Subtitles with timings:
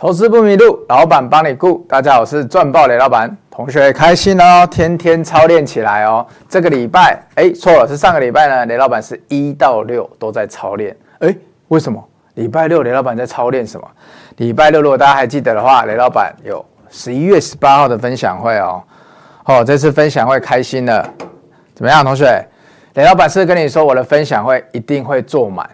[0.00, 1.84] 投资不迷路，老板帮你顾。
[1.86, 3.36] 大家好，我是赚爆雷老板。
[3.50, 6.26] 同学开心哦，天天操练起来哦。
[6.48, 8.64] 这个礼拜，哎，错了，是上个礼拜呢。
[8.64, 10.96] 雷老板是一到六都在操练。
[11.18, 11.36] 哎，
[11.68, 12.02] 为什么？
[12.36, 13.86] 礼拜六雷老板在操练什么？
[14.38, 18.82] 礼拜六如果大家还记得的话，雷老板有十一月十八号的分享会哦。
[19.44, 21.06] 哦，这次分享会开心了，
[21.74, 22.42] 怎么样，同学？
[22.94, 25.68] 雷老板是跟你说，我的分享会一定会坐满。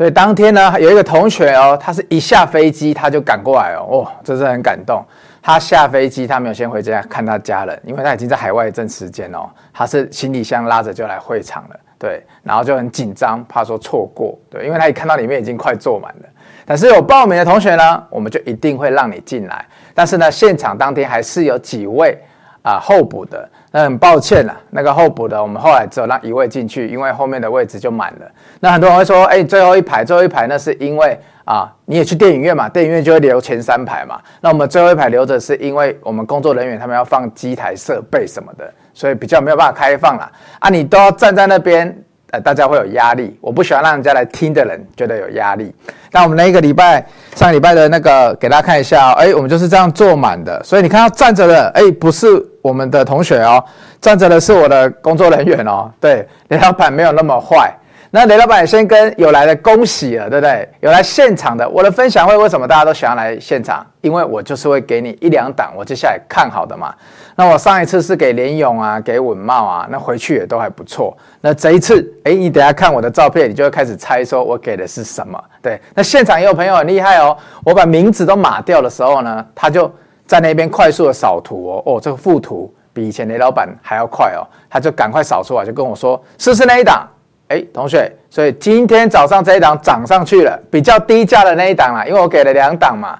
[0.00, 5.04] 所以当天呢，有一个同学哦，他是一下飞机他就赶过来哦，哦，这是很感动。
[5.42, 9.40] 他下飞机，他没有先回家看他家人，因为他已经在海外一阵时间哦，
[9.74, 16.28] 他是行李箱拉着就来会场了，对，然后就很紧张，怕说错过，对，因为他一看到里面已经快坐满了。
[16.64, 19.62] 但是有报名的同学呢，我们就一定会让你进来。
[19.92, 22.18] 但是呢，现场当天还是有几位
[22.62, 23.48] 啊候补的。
[23.72, 28.26] 那很抱歉啦，那个候补的，我们后来只有让一位进去，因为后面的位置就满了。
[28.58, 34.20] 那很多人会说，哎，最后一排，最后一排，那是因为啊，你也去电影院嘛，电影院就会留前三排嘛。
[34.40, 40.30] 那我们最后一排留着，是因为我们工作人员他们要放机台设备什么的，所以比较没有办法开放啦。
[40.58, 41.96] 啊，你都要站在那边。
[42.32, 45.74] 呃，大家会有压力，我不喜欢让人家来听的人觉得有压力。
[46.12, 47.04] 那我们那一个礼拜，
[47.34, 49.12] 上个礼拜的那个，给大家看一下哦。
[49.14, 52.28] 哎，我们就是这样坐满的，所以你看到站着的，哎，不是
[52.62, 53.62] 我们的同学哦，
[54.00, 55.90] 站着的是我的工作人员哦。
[56.00, 57.72] 对，雷老板没有那么坏。
[58.12, 60.68] 那雷老板先跟有来的恭喜了，对不对？
[60.80, 63.86] 有来现场的，我的分享会为什么大家都喜欢来现场？
[64.00, 66.92] 因为我就是会给你一两档我接下来看好的嘛。
[67.36, 71.16] 那我上一次是给联勇啊，给稳茂啊，那回去也都还不错。
[71.40, 75.40] 那这一次，哎，你等下看我的照片，你就会开始猜说我给的是什么。
[75.62, 79.90] 对，那现场也有朋友很厉害哦，我把名字都码掉的时候呢，他就
[80.30, 87.04] 在那边快速的扫图哦，哦，这个附图比以前雷老板还要快哦，他就赶快扫出来，就跟我说试试那一档。
[87.48, 93.18] 哎，同学，所以今天早上这一档涨上去了，比较低价的那一档啦，因为我给了两档嘛，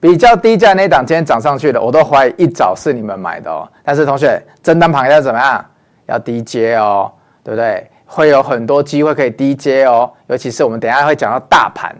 [0.00, 3.68] 比较低价的那一档今天涨上去了，我都怀疑一早是你们买的哦。
[3.84, 5.62] 但是同学，真单盘要怎么样？
[6.06, 7.12] 要低接哦，
[7.44, 7.86] 对不对？
[8.06, 11.94] 会有很多机会可以低接哦，尤其是我们等下会讲到大盘。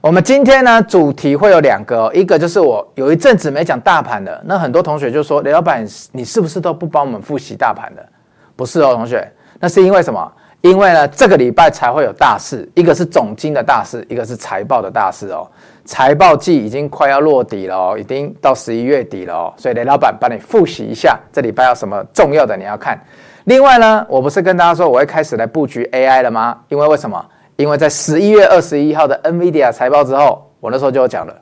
[0.00, 8.08] 我们今天呢，主题会有两个哦，一个就是我有一阵子没讲大盘的，那很多同学就说，雷老板，你是不是都不帮我们复习大盘的？
[8.54, 9.28] 不是哦，同学，
[9.58, 10.32] 那是因为什么？
[10.60, 15.44] 因为呢，这个礼拜才会有大事，一个是总经的大事，一个是财报的大事哦。
[15.84, 22.96] 财报季已经快要落底了哦，已经到十一月底了哦，所以雷老板帮你复习一下，这礼拜有什么重要的你要看。
[23.44, 26.56] 另外呢，我不是跟大家说我会开始来布局 AI 了吗？
[26.68, 27.24] 因为为什么？
[27.58, 31.34] 因为在十一月二十一号的 NVIDIA 财报之后，我那时候就有讲了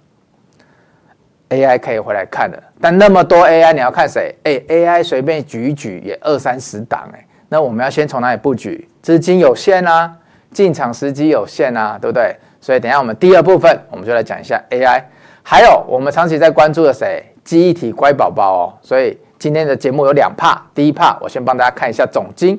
[1.50, 2.60] ，AI 可以回来看的。
[2.81, 4.34] 但那么多 AI，你要看谁？
[4.44, 7.22] 哎，AI 随便举一举也二三十档哎。
[7.50, 8.88] 那我们要先从哪里布局？
[9.03, 10.10] 资金有限啊，
[10.53, 12.34] 进场时机有限啊，对不对？
[12.62, 15.03] 所以等下我们第二部分，我们就来讲一下 AI，
[15.43, 17.22] 还有我们长期在关注的谁？
[17.44, 18.75] 记忆体乖宝宝哦。
[18.81, 22.59] 所以今天的节目有两 part，第一 part 我先帮大家看一下总经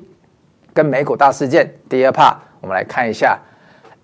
[0.75, 3.38] 跟美股大事件，第二 part 我们来看一下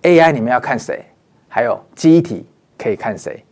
[0.01, 1.05] AI，你们要看谁？
[1.47, 2.45] 还有机体
[2.77, 3.43] 可以看谁？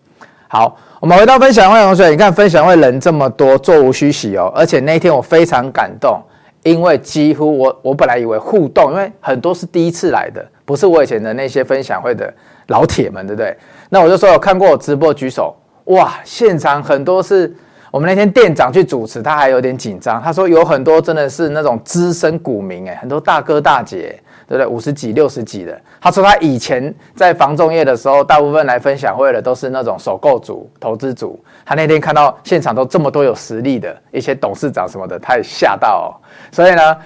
[0.47, 4.51] 好，我们回到分享会，同学，你看分享会人这么多，座无虚席哦。
[4.55, 6.21] 而且那一天我非常感动。
[6.63, 12.31] 因为几乎我我本来以为互动，因为很多是第一次来的，不是我以前的那些分享会的
[12.67, 13.57] 老铁们，对不对？
[13.89, 17.51] 那我就说有看过我直播举手，哇，现场很多是
[17.89, 24.21] 我们那天店长去主持，他还有点紧张，他说有很多真的是那种资深股民，诶，很多大哥大姐。
[24.51, 24.67] 对不对？
[24.67, 31.41] 五十几、六十几的，他说他以前在房仲业的时候，大部分来分享会的都是那种首购组、投资组。
[31.65, 36.19] 他那天看到现场都这么多有实力的一些董事长什么的，他也吓到。
[36.51, 36.97] 所以呢，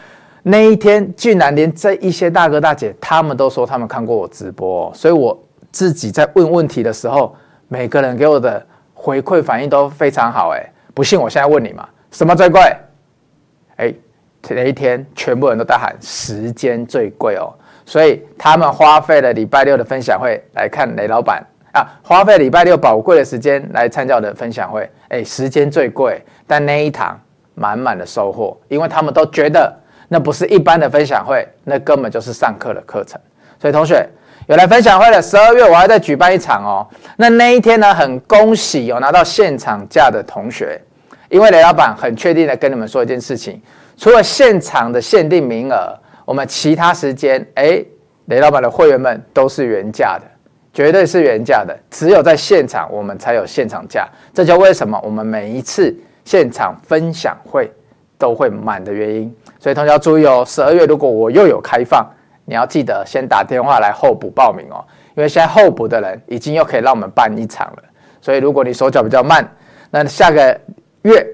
[0.41, 4.91] 那一天竟然连这一些大哥大姐，他们都说他们看过我直播。
[4.95, 5.39] 所以我
[5.71, 7.35] 自己在问问题的时候，
[7.67, 10.49] 每个人给我的回馈反应都非常好。
[10.55, 12.59] 哎，不信我现在问你嘛，什么最贵？
[13.75, 13.93] 哎。
[14.53, 17.51] 那一天，全部人都在喊时间最贵哦，
[17.85, 21.43] 所以他们花费了礼拜六的分享会来看雷老板
[21.73, 27.19] 啊，花费礼拜六宝贵的时间来参加我的分享会，哎，时间最贵，但那一堂
[27.53, 29.73] 满满的收获，因为他们都觉得
[30.07, 33.19] 那不是一般的分享会，那根本就是上课的课程。
[33.59, 34.07] 所以同学
[34.47, 36.87] 有来分享会的，十二月我还在举办一场哦。
[37.17, 40.79] 那那一天呢，很恭喜有拿到现场价的同学，
[41.29, 43.61] 因为雷老板很确定的跟你们说一件事情。
[43.97, 47.83] 除了现场的限定名额，我们其他时间，哎，
[48.25, 50.25] 雷老板的会员们都是原价的，
[50.73, 51.77] 绝对是原价的。
[51.89, 54.07] 只有在现场，我们才有现场价。
[54.33, 57.71] 这就为什么我们每一次现场分享会
[58.17, 59.33] 都会满的原因。
[59.59, 62.05] 所以同学要注意哦，十二月如果我又有开放，
[62.43, 64.83] 你要记得先打电话来候补报名哦，
[65.15, 67.83] 因为现在候补的人已经又可以让我们办一场了。
[68.21, 69.47] 所以如果你手脚比较慢，
[69.89, 70.59] 那下个
[71.03, 71.25] 月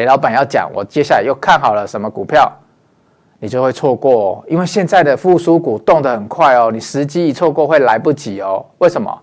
[0.00, 2.50] 雷老板要讲，我接下来又看好了什么股票，
[3.38, 4.44] 你就会错过哦。
[4.48, 8.64] 因为现在的复苏股动得很快哦，你时机一错过会来不及哦。
[8.78, 9.14] 为什么？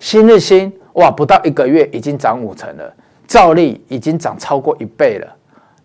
[0.00, 2.92] 新日新哇，不到一个月已经涨五成了，
[3.28, 5.28] 兆利已经涨超过一倍了。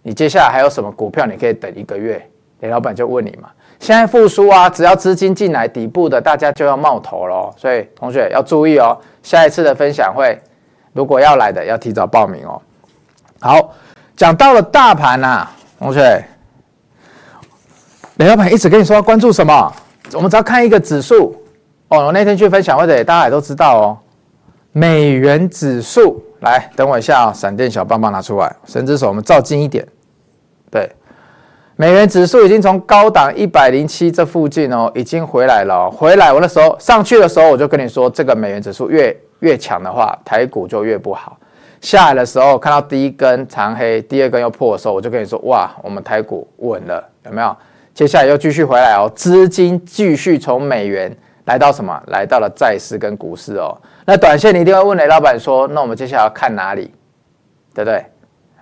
[0.02, 2.28] 你接下来还有什么股票你可以等一个月？
[2.62, 3.50] 雷老板就问你嘛。
[3.80, 7.54] 现在复苏啊，只要资金进来，底部的大家就要冒头喽。
[7.56, 10.36] 所以同学要注意哦，下一次的分享会，
[10.94, 12.60] 如果要来的要提早报名哦。
[13.42, 13.74] 好，
[14.16, 16.24] 讲到了大盘呐、啊，同学，
[18.18, 19.74] 雷老板一直跟你说要关注什么？
[20.14, 21.36] 我们只要看一个指数
[21.90, 22.06] 哦。
[22.06, 23.98] 我那天去分享会的，大家也都知道哦。
[24.72, 29.86] 美元指数，来等我一下啊、哦，闪电小棒棒拿出来，神之手，我们照近一点，
[30.72, 30.90] 对。
[31.78, 35.92] 美元指数已经从高档一百零七这附近哦，已经回来了、哦。
[35.92, 41.38] 回来，我那时候上去的时候，我就跟你说，这个美元指数越越强的话，台股就越不好。
[41.86, 47.56] 下来的时候，看到第一根长黑，第二根又破的时候，我就跟你说，哇，我们台股稳了，有没有？
[47.94, 51.16] 接下来又继续回来哦，资金继续从美元
[51.46, 52.02] 来到什么？
[52.08, 53.80] 来到了债市跟股市哦。
[54.04, 56.92] 那短线你一定会问雷老板说，那我们接下来要看哪里？
[57.76, 58.06] 对不对？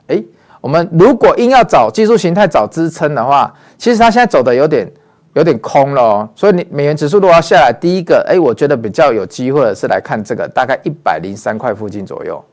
[0.08, 0.26] 诶。
[0.60, 4.92] 我们如果硬要找技术形态找支撑的话，其实它现在走的有点
[5.34, 6.30] 有点空了哦。
[6.36, 12.44] 所以你美元指数如果要下来，第一个，哎，我觉得比较有机会的是来看这个大概一百零三块附近左右。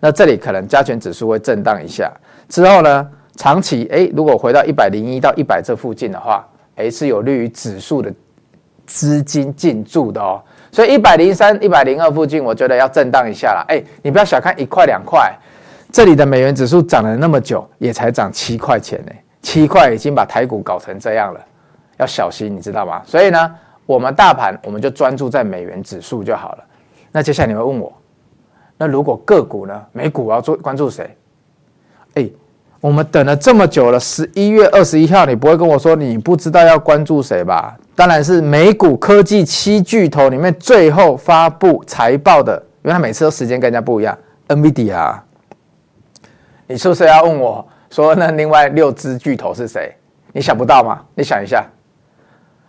[0.00, 2.12] 那这里可能加权指数会震荡一下，
[2.48, 6.46] 之后呢，长期哎，如果回到一百零一到一百这附近的话，
[6.76, 8.12] 哎，是有利于指数的
[8.86, 10.42] 资金进驻的哦。
[10.70, 13.64] 所以一百零三、一百零二附近，我觉得要震荡一下了。
[13.68, 15.32] 哎，你不要小看一块两块。
[15.92, 19.12] 这里的美元指数涨了那么久，也才涨七块钱呢，
[19.42, 21.40] 七块已经把台股搞成这样了，
[21.98, 23.00] 要小心，你知道吗？
[23.06, 23.54] 所以呢，
[23.86, 26.64] 我们大盘我们就专注在美元指数就好了。
[27.12, 27.92] 那接下来你会问我，
[28.76, 29.82] 那如果个股呢？
[29.92, 31.16] 美股我要做关注谁？
[32.14, 32.28] 哎，
[32.80, 37.76] 我们等了这么久了，十一月二十一号，你不会跟我说你不知道要关注谁吧？
[37.94, 44.18] 当然是美股科技七巨头里面最后发布财报的，因为他每次都时间跟人家不一样
[44.48, 45.14] ，NVIDIA。
[46.66, 49.94] 你是不是要问我说，那另外六只巨头是谁？
[50.32, 51.00] 你想不到吗？
[51.14, 51.64] 你想一下。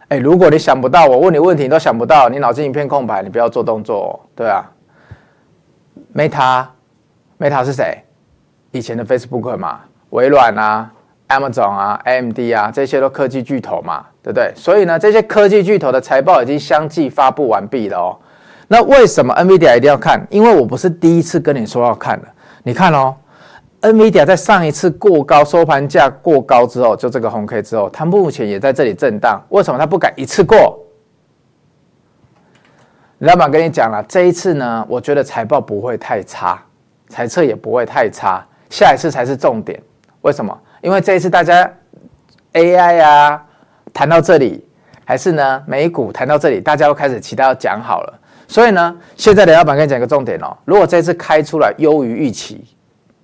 [0.10, 4.20] 哎，如果你想不到，我问你问题你都想不到，你脑筋一片空白，你不要做动作哦。
[4.36, 4.70] 对啊
[6.16, 8.04] ，Meta，Meta 是谁？
[8.72, 10.92] 以前的 Facebook 嘛，微软啊
[11.28, 14.52] ，Amazon 啊，AMD 啊，这些都科技巨头嘛，对不对？
[14.56, 18.18] 所以呢，这些科技巨头的财报已经相继发布完毕了哦。
[18.68, 20.26] 那为什么 NVIDIA 一定要看？
[20.32, 22.28] 因为我不是第一次跟你说要看的。
[22.64, 23.16] 你看哦。
[23.82, 29.40] NVIDIA 在上一次过高收盘价过高之后，就这个红 K 之后，它目前也在这里震荡。
[29.50, 30.80] 为什么它不敢一次过？
[33.20, 36.62] 老板跟你讲了，这一次呢，我觉得财报不会太差，
[37.08, 39.82] 财测也不会太差，下一次才是重点。
[40.22, 40.58] 为什么？
[40.82, 41.72] 因为这一次大家
[42.54, 43.46] AI 啊
[43.94, 44.68] 谈到这里，
[45.06, 48.20] 还是呢美股谈到这里，大家都开始期待要讲好了。
[48.48, 52.66] 所以呢，现在的老板跟你讲一个重点哦，如果这次开出来优于预期。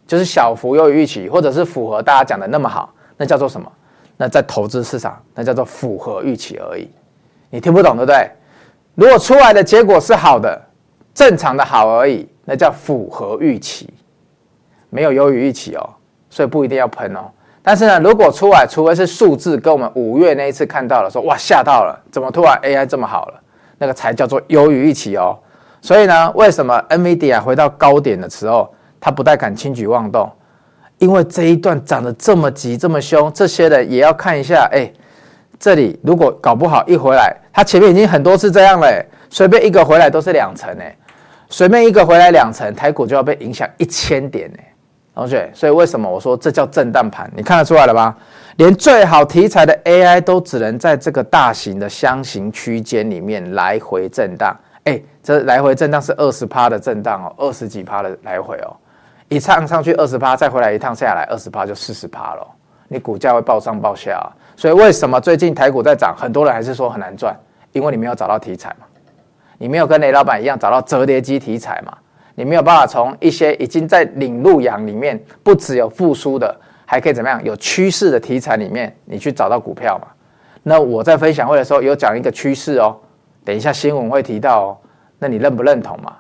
[0.08, 3.72] 就是小幅优于预期，或者是符合大家讲的那么好，那叫做什么？
[4.18, 6.90] 那在投资市场，那叫做符合预期而已。
[7.50, 8.30] 你听不懂对不对？
[8.96, 10.62] 如果出来的结果是好的，
[11.14, 13.90] 正常的好而已，那叫符合预期，
[14.90, 15.90] 没有优于预期哦。
[16.30, 17.30] 所以不一定要喷哦。
[17.62, 23.42] 但是呢，如果出来，除非是数字跟我们五月那一次看到了，说哇吓到了，怎么突然 AI 这么好了？
[23.78, 25.38] 那个才叫做优于预期哦。
[25.82, 28.74] 所以呢，为什么 NVIDIA 回到高点的时候？
[29.04, 30.32] 他不太敢轻举妄动，
[31.00, 34.70] 因为这一段涨得这么急这么凶，这些人也要看一下。
[34.72, 34.94] 哎，
[35.60, 40.96] 这里如果搞不好一回来，他前面已经很多次这样了，随便一个回来都是两成哎，
[41.50, 44.74] 随便一个回来两成，台股就要被影响一千点哎，
[45.14, 47.30] 同学，所以为什么我说这叫震荡盘？
[47.36, 48.16] 你看得出来了吧？
[48.58, 58.76] 连最好题材的 AI 都只能在这个大型的箱型区间里面来回震荡，哎，这来回震荡是二十趴的震荡哦，二十几趴的来回哦。
[59.30, 62.48] 一趟上去二十趴，再回来一趟下来二十趴，就四十趴了。
[62.92, 64.28] 你股价会暴上暴下啊。
[64.58, 66.14] 所以为什么最近台股在涨？
[66.16, 67.34] 很多人还是说很难赚，
[67.72, 68.86] 因为你没有找到题材嘛，
[69.58, 71.98] 你没有跟雷老板一样找到折叠机题材嘛，
[72.36, 76.54] 你没有办法从一些已经在领路羊里面，不只有复苏的，
[76.86, 77.42] 还可以怎么样？
[77.44, 80.08] 有趋势的题材里面，你去找到股票嘛。
[80.62, 82.96] 那我在分享会的时候有讲一个趋势哦，
[83.44, 84.78] 等一下新闻会提到哦，
[85.18, 86.14] 那你认不认同嘛？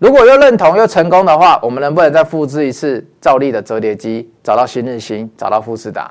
[0.00, 6.10] 如果又认同又成功的话，我们能不能再复制一次兆利的折叠机，找到新日新，找到富士达？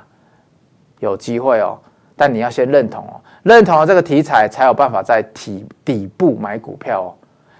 [1.00, 1.76] 有机会哦，
[2.16, 7.10] 但你要先认同哦，认同了这个题材，才有办法在底底部买股票哦。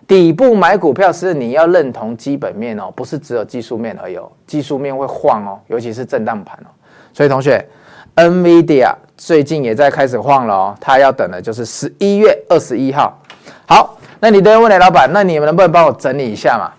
[0.08, 6.70] 底部买股票是你要认同基本面哦，不是只有技术面而已哦，技术面会晃哦，尤其是震荡盘哦。
[7.12, 7.68] 所以同学
[8.16, 13.20] ，NVIDIA 最近也在开始晃了哦，它要等的就是十一月二十一号。
[13.68, 16.72] 好，那你都要问雷老板，那你们能不能帮我整理一下嘛？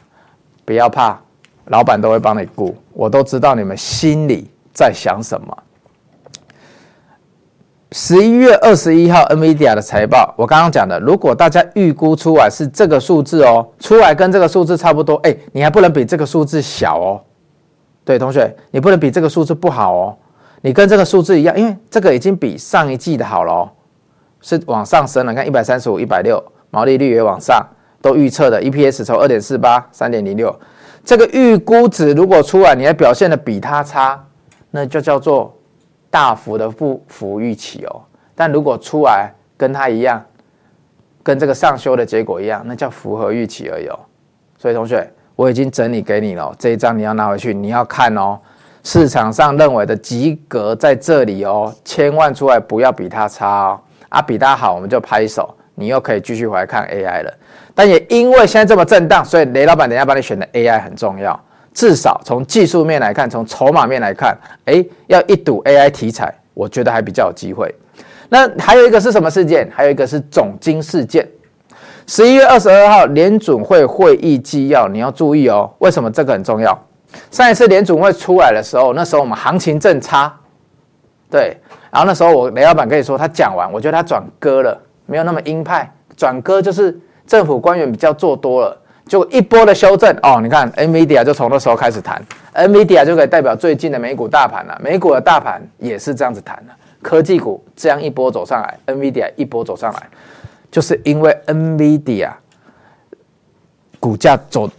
[0.65, 1.19] 不要怕，
[1.67, 5.57] 老板都会帮你顾，我都知道你们心里在想什么。
[7.93, 17.21] 十一月二十一号，NVIDIA 的财报，我刚刚讲的，如果大家预估出来是这个数字哦，出来跟这个数字差不多，哎，你还不能比这个数字小哦。
[18.05, 20.17] 对，同学，你不能比这个数字不好哦，
[20.61, 23.71] 你跟这个数字一样，因为这个已经比上一季的好了哦，
[24.41, 25.35] 是往上升了。
[25.35, 26.41] 看一百三十五、一百六，
[26.71, 27.65] 毛利率也往上，
[28.01, 30.55] 都预测的 EPS 从二点四八、三点零六，
[31.05, 34.25] 这个预估值如果出来，你还表现的比它差，
[34.71, 35.55] 那就叫做。
[36.13, 38.03] 大幅的不符预期哦，
[38.35, 40.21] 但如果出来跟它一样，
[41.23, 43.97] 跟这个上修的结果一样，那叫符合预期而已哦。
[44.59, 48.37] 所以同学，我已经整理给你了，这一张你要拿回去，你要看哦。
[48.83, 53.81] 市场上认为的及格在这里哦，千万出来不要比它差哦。
[54.09, 57.35] 啊，比它好我们就拍手，你又可以继续回来看 AI 了。
[57.75, 61.39] 但也因为现在这么震荡，所以雷老板等下帮你选的 AI 很重要。
[61.73, 67.75] 至少从技术面来看，从筹码面来看，诶，要一睹 AI 题材，我觉得还比较有机会。
[68.29, 69.69] 那还有一个是什么事件？
[69.75, 71.27] 还有一个是总经事件。
[72.07, 75.71] 十一月二十二号联准会会议纪要，你要注意哦。
[75.79, 76.77] 为什么这个很重要？
[77.31, 80.33] 上一次联准会出来的时候，那时候我们行情正差，
[81.31, 81.57] 对。
[81.91, 85.93] 然后那时候我雷老板跟你说他讲完，我觉得他转鸽了，没有那么鹰派。
[86.17, 88.77] 转鸽就是政府官员比较做多了。
[89.07, 90.17] 就一波的修正。
[90.23, 92.23] 哦，你看 NVIDIA 就从那时候开始弹
[92.55, 100.09] ，NVIDIA 就可以代表最近的美股大盘了，美股的大盘也是这样子弹的，科技股这样一波走上来，NVIDIA 一波走上来，
[100.71, 102.31] 就是因为 NVIDIA
[103.99, 104.71] 股价走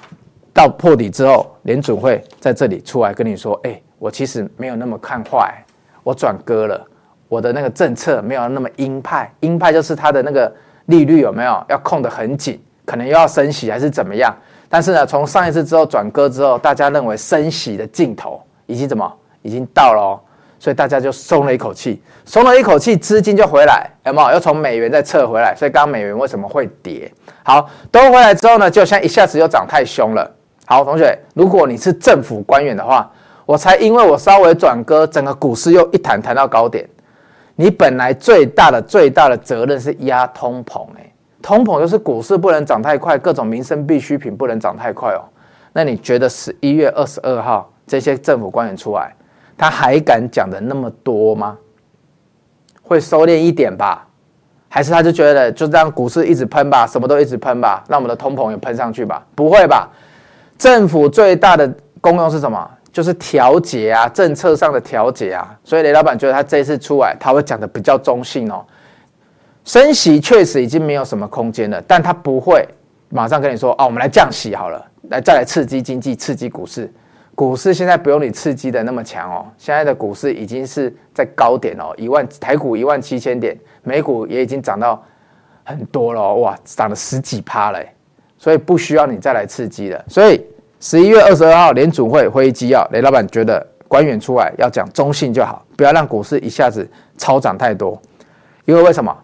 [0.54, 5.62] 到破底之后，联准会在这里出来跟你说，哎，我其实没有那么看坏，
[6.04, 6.88] 我转鸽了，
[7.32, 10.54] 我的那个政策没有那么鹰派，鹰派就是它的那个
[10.88, 12.62] 利率有没有要控得很紧。
[12.84, 14.36] 可能又要升息还是怎么样？
[14.68, 19.10] 但是呢，从上一次之后转鸽之后，大家认为升息的尽头已经怎么
[19.44, 20.20] 已经到了哦，
[20.60, 24.34] 所以大家就松了一口气，松了一口气，资金就回来，有没有？
[24.34, 27.10] 又从美元再撤回来，所以刚刚美元为什么会跌？
[27.44, 30.30] 好，都回来之后呢，就像一下子又涨太凶了。
[30.66, 33.10] 好，同学，如果你是政府官员的话，
[33.46, 36.86] 我才因为我稍微转鸽，整个股市又一弹弹到高点。
[37.56, 45.26] 你本来最大的最大的责任是压通膨，欸通膨就是股市不能涨太快，各种民生必需品不能涨太快哦。
[45.74, 49.12] 那你觉得十一月二十二号这些政府官员出来，
[49.58, 51.58] 他还敢讲的那么多吗？
[52.84, 54.08] 会收敛一点吧？
[54.70, 59.26] 还是他就觉得就这样股市一直喷吧，什么都一直喷吧，让我们的通膨也喷上去吧？
[59.34, 59.90] 不会吧？
[60.58, 62.70] 政府最大的功用是什么？
[62.92, 65.58] 就是调节啊，政策上的调节啊。
[65.64, 68.66] 所以雷老板觉得他这次出来，他会讲的比较中性哦。
[69.64, 72.68] 升息确实已经没有什么空间了，但他不会
[73.10, 76.92] 马上跟你说哦，我们来降息好了，来再来刺激经济、刺激股市。
[77.34, 85.02] 股市现在不用你刺激的那么强哦，现在的股市已经是在高点哦，一万台股一万七千点，美股也已经涨到
[85.64, 87.80] 很多了哦，哇，涨了十几趴了，
[88.38, 90.04] 所以不需要你再来刺激了。
[90.08, 90.46] 所以
[90.82, 98.02] 十一月二十二号联准会会议纪要，雷老板觉得官员出来要讲中性就好，不要让股市一下子超涨太多，
[98.66, 99.16] 因为为什么？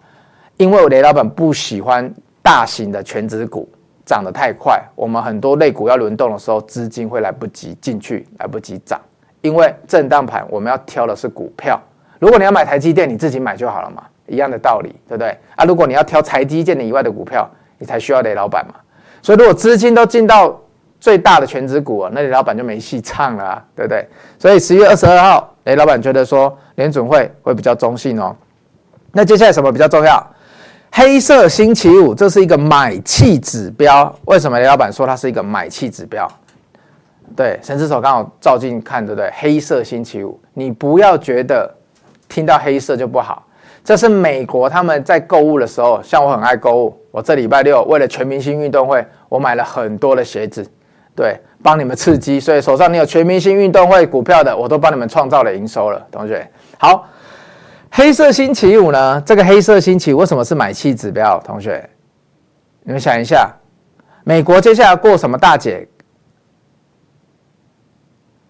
[0.58, 3.68] 因为我雷老板不喜欢大型的权值股
[4.06, 9.02] 涨得太快，我们很多类股要轮动的时候，资金会来不及进去，来不及涨。
[9.42, 11.82] 因为震荡盘我们要挑的是股票，
[12.20, 15.36] 如果你要买台积电，你自己买就好了嘛，一样的道理，对不对？
[15.56, 17.50] 啊，如果你要挑台积电以外的股票，
[17.80, 18.76] 你才需要雷老板嘛。
[19.24, 20.56] 所以如果资金都进到
[21.00, 24.08] 最大的权值股，那李老板就没戏唱了啊，对不对？
[24.39, 28.36] 所以十月二十二号，雷老板觉得说联准会会比较中性哦。
[29.12, 30.25] 那接下来什么比较重要？
[30.92, 34.13] 黑色星期五，这是一个买气指标。
[34.25, 36.27] 为什么雷老板说它是一个买气指标？
[37.36, 39.30] 对，神之手刚好照进看，对不对？
[39.36, 41.70] 黑色星期五，你不要觉得
[42.27, 43.46] 听到黑色就不好。
[43.84, 50.66] 这是美国他们在购物的时候，像我很爱购物，我这礼拜六为了全明星运动会，我买了很多的鞋子，
[51.18, 52.40] 对，帮你们刺激。
[52.40, 56.50] 所以手上你有全明星运动会股票的，我都帮你们创造了营收了，同学。
[56.78, 57.10] 好。
[57.90, 59.24] 黑色星期五呢？
[59.26, 61.40] 这个黑色星期五为什么是买气指标？
[61.40, 61.90] 同学，
[62.84, 63.50] 你们想一下，
[64.26, 65.88] 美国接下来过什么大节？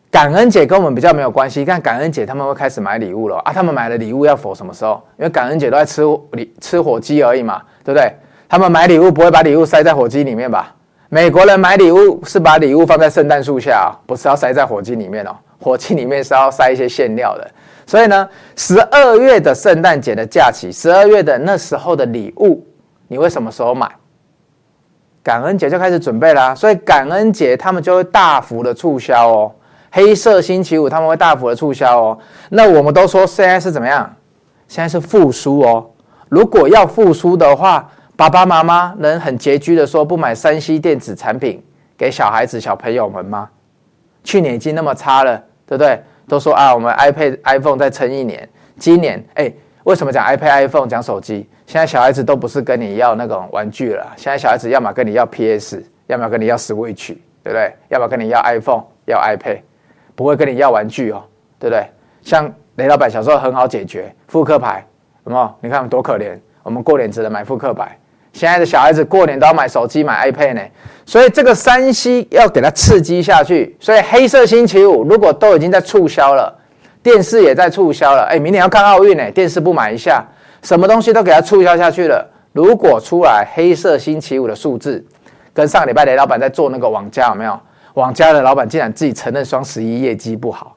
[0.10, 1.64] 感恩节跟我们比较没有关系。
[1.64, 3.54] 看感恩节他们会开始买礼物了啊！
[3.54, 5.02] 他们买的礼物要否什么时候？
[5.18, 8.12] 因为感恩节都在吃礼吃火鸡而已嘛，对不对？
[8.50, 10.76] 他们买礼物不会把礼物塞在火鸡里面吧？
[11.10, 15.36] 美国人买礼物是把礼物放在圣诞树下，不是要塞在火鸡里面哦。
[15.60, 17.50] 火鸡里面是要塞一些馅料的。
[17.86, 22.62] 所以呢，十二月的圣诞节的假期，十二月的那时候的礼物，
[23.08, 23.90] 你会什么时候买？
[25.24, 26.54] 感恩节就开始准备啦。
[26.54, 29.52] 所以感恩节他们就会大幅的促销哦。
[29.90, 32.18] 黑色星期五他们会大幅的促销哦。
[32.50, 34.14] 那我们都说现在是怎么样？
[34.68, 35.90] 现在是复苏哦。
[36.28, 41.64] 如果要复苏的话，爸爸妈妈能很拮据的说不买三 C 电子产品
[41.96, 43.48] 给小孩子小朋友们吗？
[44.24, 46.02] 去年已经那么差了，对不对？
[46.28, 48.50] 都说啊，我们 iPad、iPhone 再撑一年。
[48.80, 51.48] 今年，哎，为什么讲 iPad、iPhone 讲手机？
[51.68, 57.10] 现在小孩子都不是跟你要那种玩具了，现在小孩子要么跟你要 PS，要么跟你要 Switch，
[57.44, 57.72] 对不对？
[57.90, 59.62] 要么跟你要 iPhone、要 iPad，
[60.16, 61.24] 不会跟你要玩具哦，
[61.60, 61.86] 对不对？
[62.24, 64.84] 像雷老板小时候很好解决，复刻牌，
[65.26, 65.54] 有没有？
[65.62, 67.96] 你看多可怜，我们过年只能买复刻牌。
[68.38, 70.62] 现在的小孩子过年都要买手机、买 iPad 呢，
[71.06, 73.76] 所以这个三 C 要给它刺激下去。
[73.80, 76.56] 所以黑色星期五如果都已经在促销了，
[77.02, 80.24] 电视也在促销了，哎，明年要看奥运呢，电视不买一下，
[80.62, 82.26] 什么东西都给它促销下去了。
[82.54, 85.04] 如果出来黑色星期五的数字，
[85.54, 87.60] 跟上个礼拜雷老板在做那个网家有没有？
[87.96, 90.76] 网家的老板竟然自己承认双十一业绩不好，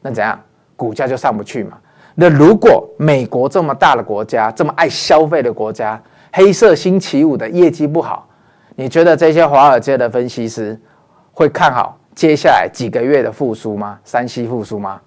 [0.00, 0.40] 那怎样？
[0.76, 1.76] 股价就上不去嘛。
[2.14, 6.00] 那如果美国这么大的国家，这么爱消费的国家，
[6.32, 8.28] 黑色星期五的业绩不好，
[8.76, 10.78] 你觉得这些华尔街的分析师
[11.32, 15.00] 会看好接下来几个月的复苏吗山西复苏吗？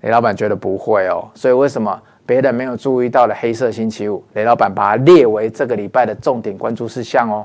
[0.00, 1.28] 雷老板觉得不会哦。
[1.34, 7.44] 所以为什么别人没有注意到的黑色星期五，雷老板把它列为这个礼拜的重点关注事项哦。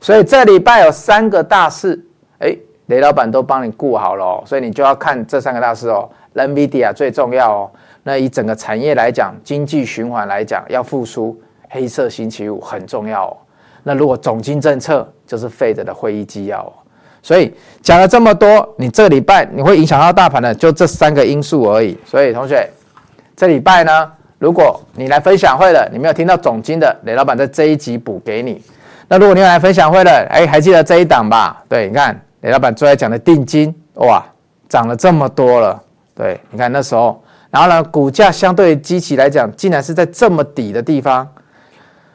[0.00, 2.02] 所以这礼拜有三个大事，
[2.38, 2.56] 哎，
[2.86, 4.42] 雷老板都帮你顾好了哦。
[4.46, 6.08] 所以你就要看这三个大事哦。
[6.34, 7.70] NVIDIA 最重要哦。
[8.02, 11.38] 那以整个产业来讲，经济循环来讲，要复苏。
[11.74, 13.36] 黑色星期五很重要哦。
[13.82, 16.72] 那如果总经政策就是 Fed 的会议纪要哦。
[17.20, 21.98] 所以讲了这么多，你这礼拜你会影响到大盘的，就这三个因素而已。
[22.06, 22.70] 所以同学，
[23.34, 28.62] 这礼拜呢，如果你来分享会了，你没有听到总经的，雷老板在这一集补给你。
[29.08, 31.60] 那如果你有来分享会了，哎，还记得这一档吧？
[31.68, 34.24] 对，你看雷老板最爱讲的定金，哇，
[34.68, 35.82] 涨了这么多了。
[36.14, 41.26] 对，你看那时候，然后呢，股价相对基期来讲，竟然是在这么底的地方。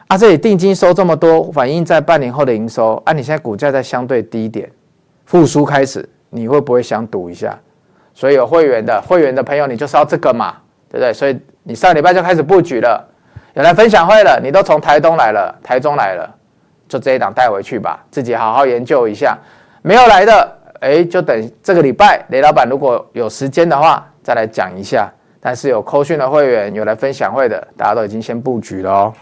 [0.09, 2.95] 啊，这里定金收这么多，反映在半年后的营收。
[3.05, 4.67] 啊，你现在股价在相对低点，
[5.25, 7.55] 复苏开始，你会不会想赌一下？
[8.15, 10.55] 所以有会员的会员的朋友，你就是要这个嘛，
[10.89, 11.13] 对不对？
[11.13, 13.07] 所以你上礼拜就开始布局了，
[13.53, 16.27] 有来分享会了，你都从台东来了，台中来了，
[16.87, 19.37] 就这一档带回去吧，自己好好研究一下。
[19.83, 25.07] 没有来的，哎，就等这个礼拜，雷老板如果有时间的话，再来讲一下。
[25.39, 29.13] 但是有扣讯的会员，有来分享会的，大家都已经先布局了哦。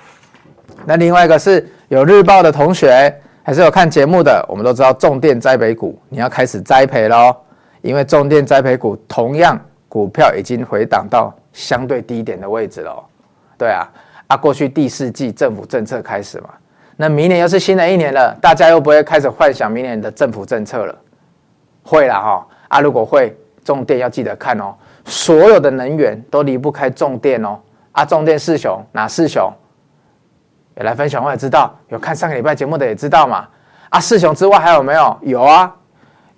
[0.86, 3.13] 那另外一个是有日报的同学，
[3.44, 7.36] 还是有看节目的，我们都知道重电栽培股，你要开始栽培喽，
[7.82, 9.60] 因为重电栽培股同样
[9.90, 13.04] 股票已经回档到相对低点的位置喽。
[13.58, 13.88] 对啊，
[14.28, 16.50] 啊，过去第四季政府政策开始嘛，
[16.96, 20.96] 那明年又是新的一年了，大家又不会开始幻想明年的政府政策了？
[21.84, 27.58] 会啦哈，啊，如果会，重电要记得看哦，所有的能源都离不开重电哦，
[27.94, 29.52] 啊，重电四雄哪四雄？
[30.78, 33.48] 有来分享我也知道，有看上个礼拜节目的也知道嘛。
[33.90, 35.18] 啊，四雄之外还有没有？
[35.22, 35.74] 有啊。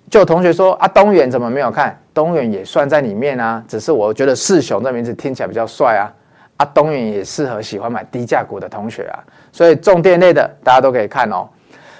[0.08, 1.96] 就有同学说啊，东远怎么没有看？
[2.14, 6.10] 东远也算在里面啊，只是我觉得四雄这名字听起来比较帅啊。
[6.56, 9.20] 啊，东远也适合喜欢买低价股的同学啊。
[9.52, 11.46] 所以重电类的大家都可以看哦。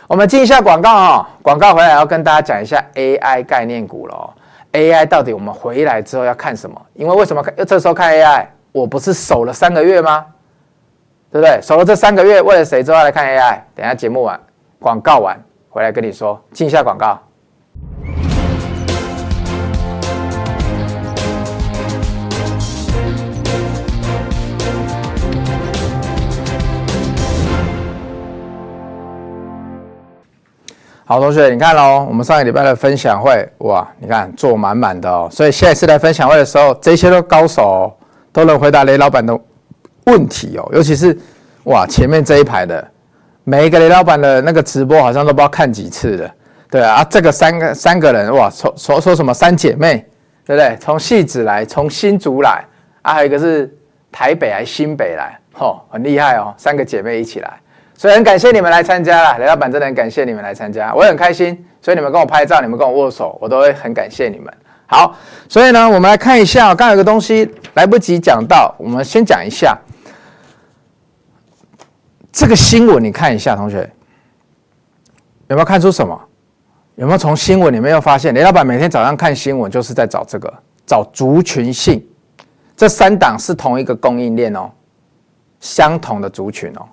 [0.08, 4.30] 我们进一下广告哦，广告回来要跟大家讲一下 AI 概念股了哦。
[4.72, 6.80] AI 到底我们回来之后要看什么？
[6.94, 7.54] 因为为什么看？
[7.66, 10.24] 这时候看 AI，我不是守了三个月吗？
[11.32, 11.60] 对不对？
[11.62, 13.60] 守了这三个月，为了谁之后来看 AI？
[13.72, 14.38] 等下节目完，
[14.80, 17.16] 广告完回来跟你说，进一下广告。
[31.04, 35.28] 好，同学，你看喽，我们上个礼拜的分享会，哇，你看坐满满的哦。
[35.30, 37.96] 所以下一次来分享会的时候，这些都高手，
[38.32, 39.38] 都能回答雷老板的。
[40.04, 41.16] 问题哦，尤其是
[41.64, 42.86] 哇，前面这一排的
[43.44, 46.34] 每一个雷老板的那个直播，好像都不知道看几次了，
[46.70, 50.04] 对啊，这个三个三个人哇，说说说什么三姐妹，
[50.46, 50.76] 对不对？
[50.80, 52.64] 从戏子来，从新竹来，
[53.02, 53.72] 啊，还有一个是
[54.10, 57.52] 台北还新北来，哦，很厉害哦，三个姐妹一起来，
[57.96, 64.52] 所以很感谢你们来参加啦，雷老板真的很感谢你们来参加，我也很开心，所以你们跟我拍照，你们跟我握手，我都会很感谢你们。
[64.86, 65.14] 好，
[65.48, 69.76] 所以呢，我们来看一下，刚刚有个东西来不及讲到，我们先讲一下。
[72.32, 73.78] 这个新闻你看一下，同学
[75.48, 76.18] 有没有看出什么？
[76.96, 80.52] 有没有从新闻里面又发现，雷老板每天早上看新闻就是在找这个，
[80.86, 82.04] 找族群性。
[82.76, 84.70] 这三档是同一个供应链哦，
[85.60, 86.86] 相同的族群哦。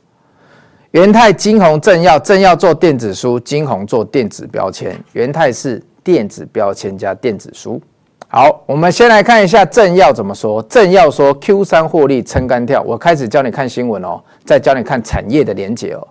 [0.91, 4.97] 元太、晶宏、正要，正要做电子书，晶宏做电子标签。
[5.13, 7.82] 元泰是电子标签加电子书。
[8.30, 10.62] 好，我们先来看一下政要怎么说。
[10.63, 12.82] 政要说 Q 三获利撑杆跳。
[12.82, 16.06] 我开始教你看新闻哦，再教你看产业的连结哦。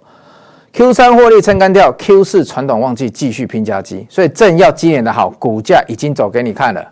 [0.72, 6.90] Q 三获利撑杆跳，Q 四传统旺季继续拼加机，所以政要今年的好，股价已经走给你看了。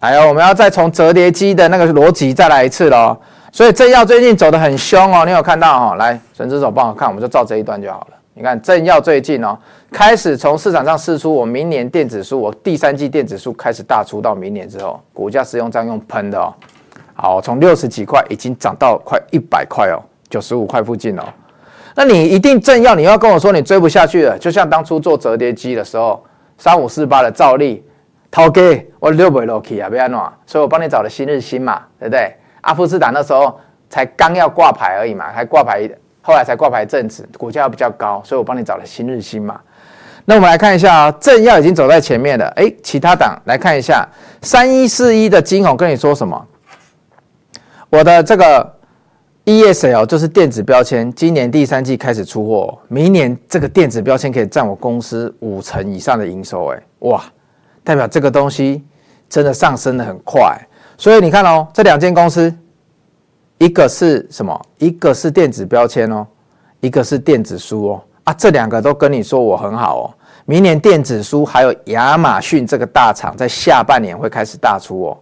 [0.00, 3.16] 来哦，我们要再从折叠机的那个逻辑再来一次喽。
[3.50, 5.94] 所以政要最近走的很凶哦，你有看到哦？
[5.96, 8.15] 来，神之手帮我看，我们就照这一段就好了。
[8.38, 9.58] 你看正要最近哦，
[9.90, 16.52] 开始从市场上试出，我明年电子书，我第三季电子书开始大出到明年之后，股价是用这样用喷的哦。
[17.14, 19.96] 好，从六十几块已经涨到快一百块哦，
[20.28, 21.22] 九十五块附近哦。
[21.94, 26.22] 那你一定正要，你要跟我说你追不下去了，就像当初做折叠机的时候，
[26.58, 27.82] 三五四八的兆利，
[28.30, 32.36] 涛哥我六百多 K 啊，不要弄，所以我帮你找了新日新嘛，对不对？
[32.60, 35.88] 阿富士达那时候才刚要挂牌而已嘛，还挂牌。
[36.26, 39.60] 后来才挂牌一阵子，股价比较高，所以我帮你找了新日新嘛。
[40.24, 42.52] 那我们来看一下啊、正耀已经走在前面了。
[42.56, 44.04] 哎，其他档来看一下，
[44.42, 46.44] 三一四一的晶宏跟你说什么？
[47.90, 48.74] 我的这个
[49.44, 56.66] ESL 就是电子标签，今年第三季开始出货，明年这个电子标签可以占我公司五成以上的营收。
[56.72, 57.22] 哎，哇，
[57.84, 58.84] 代表这个东西
[59.28, 60.58] 真的上升的很快。
[60.98, 62.52] 所以你看哦，这两间公司。
[63.58, 64.66] 一个是什么？
[64.78, 66.26] 一个是电子标签哦，
[66.80, 68.02] 一个是电子书哦。
[68.24, 70.04] 啊，这两个都跟你说我很好哦。
[70.44, 75.18] 明年电子书还有亚马逊这个大厂在下半年会开始大出哦。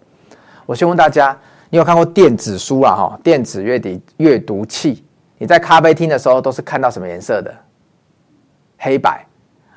[0.67, 1.37] 我先问大家，
[1.71, 2.95] 你有看过电子书啊？
[2.95, 5.05] 哈，电子阅读阅读器，
[5.39, 7.55] 你在咖啡厅的时候都是看到什么颜色的？
[8.79, 9.25] 黑白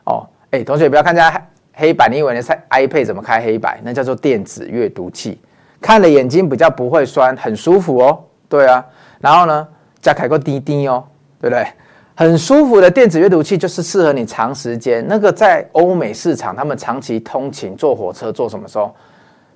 [0.05, 0.27] 哦。
[0.51, 1.21] 哎，同学不要看这
[1.73, 3.79] 黑白，你以为你是 iPad 怎么开黑白？
[3.83, 5.39] 那叫做电子阅读器，
[5.79, 8.23] 看了眼睛比较不会酸，很舒服哦。
[8.49, 8.85] 对啊，
[9.19, 9.67] 然后呢，
[10.01, 11.03] 加开个滴滴哦，
[11.41, 11.67] 对不对？
[12.15, 15.05] 很舒服的电子阅读器就是适合你长时间。
[15.07, 18.95] 那个在欧美市场，他们长期通勤坐火车坐什么时候，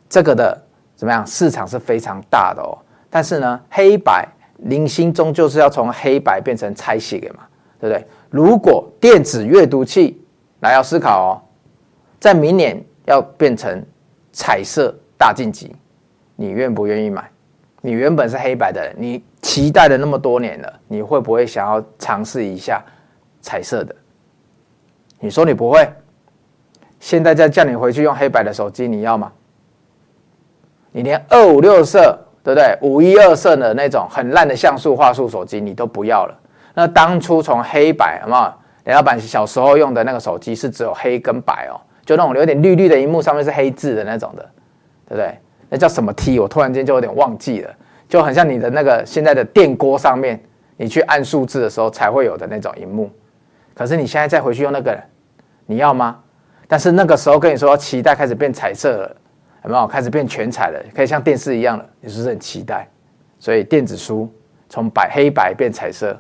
[0.07, 0.55] 这个的
[0.95, 1.25] 怎么样？
[1.25, 2.77] 市场是非常大的哦。
[3.09, 4.27] 但是呢，黑白
[4.57, 7.39] 零星终究是要从黑白变成彩色的嘛，
[7.79, 8.05] 对不对？
[8.29, 10.23] 如果电子阅读器
[10.59, 11.31] 来要思考哦，
[12.19, 13.83] 在明年要变成
[14.31, 15.75] 彩色大晋级，
[16.35, 17.27] 你愿不愿意买？
[17.81, 22.83] 你原本是黑白的，你期待了那么多年了，你会不会想要尝试一下
[23.41, 23.95] 彩色的？
[25.19, 25.91] 你说你不会，
[26.99, 29.31] 现在再叫你回去用黑白的手机，你要吗？
[30.91, 32.77] 你连二五六色，对不对？
[32.81, 36.37] 五一二色的那种很烂的像素画素手机，你都不要了。
[36.73, 38.57] 那当初从黑白，好不好？
[38.85, 44.43] 雷老板小时候用的那个手机是只有黑跟白哦，就那种有点绿绿的荧幕，上面是黑字的那种的，
[45.07, 45.39] 对不对？
[45.73, 46.37] 那叫什么 T？
[46.37, 47.73] 我突然间就有点忘记了，
[48.09, 50.37] 就很像你的那个现在的电锅上面，
[50.75, 53.09] 你去按数字的时候才会有的那种荧幕。
[53.73, 55.01] 可是你现在再回去用那个，
[55.65, 56.19] 你要吗？
[56.67, 59.15] 但是那个时候跟你说期待开始变彩色了，
[59.63, 59.87] 有没有？
[59.87, 62.85] 开始变全彩了，可以像电视一样了，你是不是很期待？
[63.39, 64.29] 所以电子书
[64.67, 66.19] 从白黑白变彩色，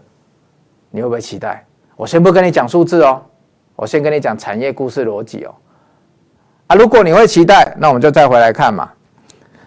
[0.91, 1.65] 你会不会期待？
[1.97, 3.21] 我先不跟你讲数字哦，
[3.75, 5.53] 我先跟你讲产业故事逻辑哦。
[6.67, 8.89] 啊，如果你会期待，那我们就再回来看嘛。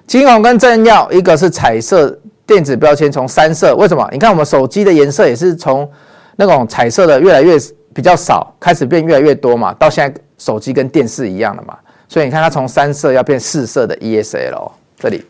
[0.07, 4.09] 晶宏跟正耀，一个是彩色电子标签，从三色，为什么？
[4.13, 5.91] 你看我们手机的颜色也是从
[6.37, 7.57] 那种彩色的越来越
[7.95, 11.77] 比较少，开始变越来越多嘛，到现在手机跟电视一样的嘛，
[12.09, 15.25] 所以你看它从三色要变四色的 ESL 这里。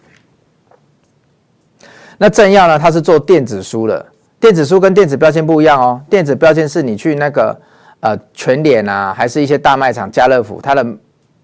[2.19, 2.79] 那正耀呢？
[2.79, 4.05] 它是做电子书的，
[4.41, 6.01] 电子书跟电子标签不一样哦。
[6.09, 7.61] 电子标签是你去那个
[8.01, 10.87] 呃全联啊，还是一些大卖场、家乐福，它的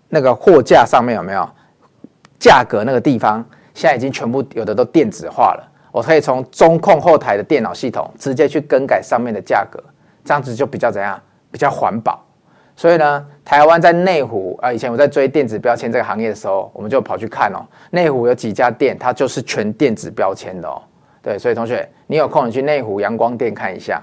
[0.09, 1.49] 那个货架上面有没有？
[2.41, 9.79] 价格那个地方现在已经全部有的都电子化了，我可以从中控后台的电脑系统直接去更改上面的价格，
[10.25, 11.21] 这样子就比较怎样？
[11.53, 12.19] 比较环保。
[12.75, 20.81] 所以呢，台湾在内湖啊，以前我在追电子标签这个行业的时候，我们就跑去看哦，内湖有几家店，它就是全电子标签的哦。
[21.23, 24.03] 对，所以同学，你有空你去内湖阳光店看一下。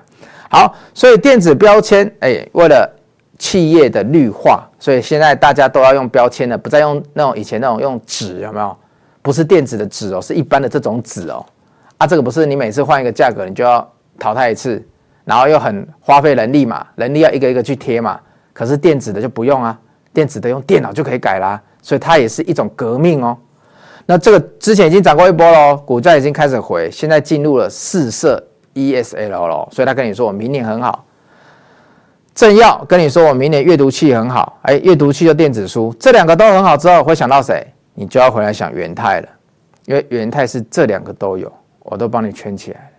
[0.49, 2.93] 好，所以电子标签，哎，为了。
[3.37, 8.75] 企业的绿化，所以现在大家都要用标签了，不再用那种以前那种用纸，有没有？
[9.21, 11.45] 不是电子的纸哦，是一般的这种纸哦。
[11.97, 13.85] 啊，这个不是你每次换一个价格，你就要
[14.17, 14.81] 淘汰一次，
[15.25, 18.19] 然后又很花费人力嘛，人力要一个一个去贴嘛。
[18.53, 19.77] 可是电子的就不用啊，
[20.13, 23.37] 电子的用电脑就可以改啦，所以它也是一种革命哦。
[24.05, 28.41] 那这个之前已经涨过一波喽，股价已经开始回，现在进入了四色
[28.73, 31.03] ESL 了，所以他跟你说我明年很好。
[32.37, 37.65] 正要跟你说我明年阅读器很好，哎，阅读器就电子书，这两个都很好之后，会想到谁？
[37.95, 39.27] 你就要回来想元泰了，
[39.87, 42.91] 因为元泰是这两个都有，我都帮你圈起来。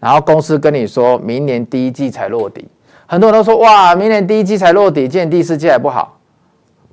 [0.00, 2.66] 然后公司跟你说明年第一季才落地，
[3.06, 6.18] 很多人都说哇，明年第一季才落地，今年第四季还不好。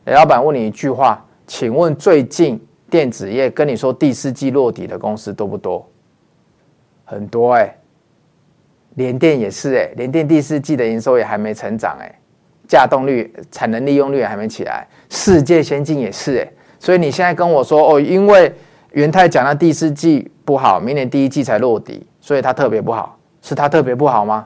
[0.06, 5.84] 雷老板问你一句话，请问最近电子业跟你说第四季落地的公司多不多？
[7.06, 7.76] 很多哎、
[8.96, 12.16] 联电也是哎、联电第四季的营收也还没成长哎、欸，
[12.68, 14.88] 稼动率、产能利用率也还没起来。
[15.10, 18.54] 世界先进也是哎、所以你现在跟我说哦，因为
[18.92, 24.46] 元泰讲到第四季不好，明年第一季才落底，所以它特别不好，是它特别不好吗？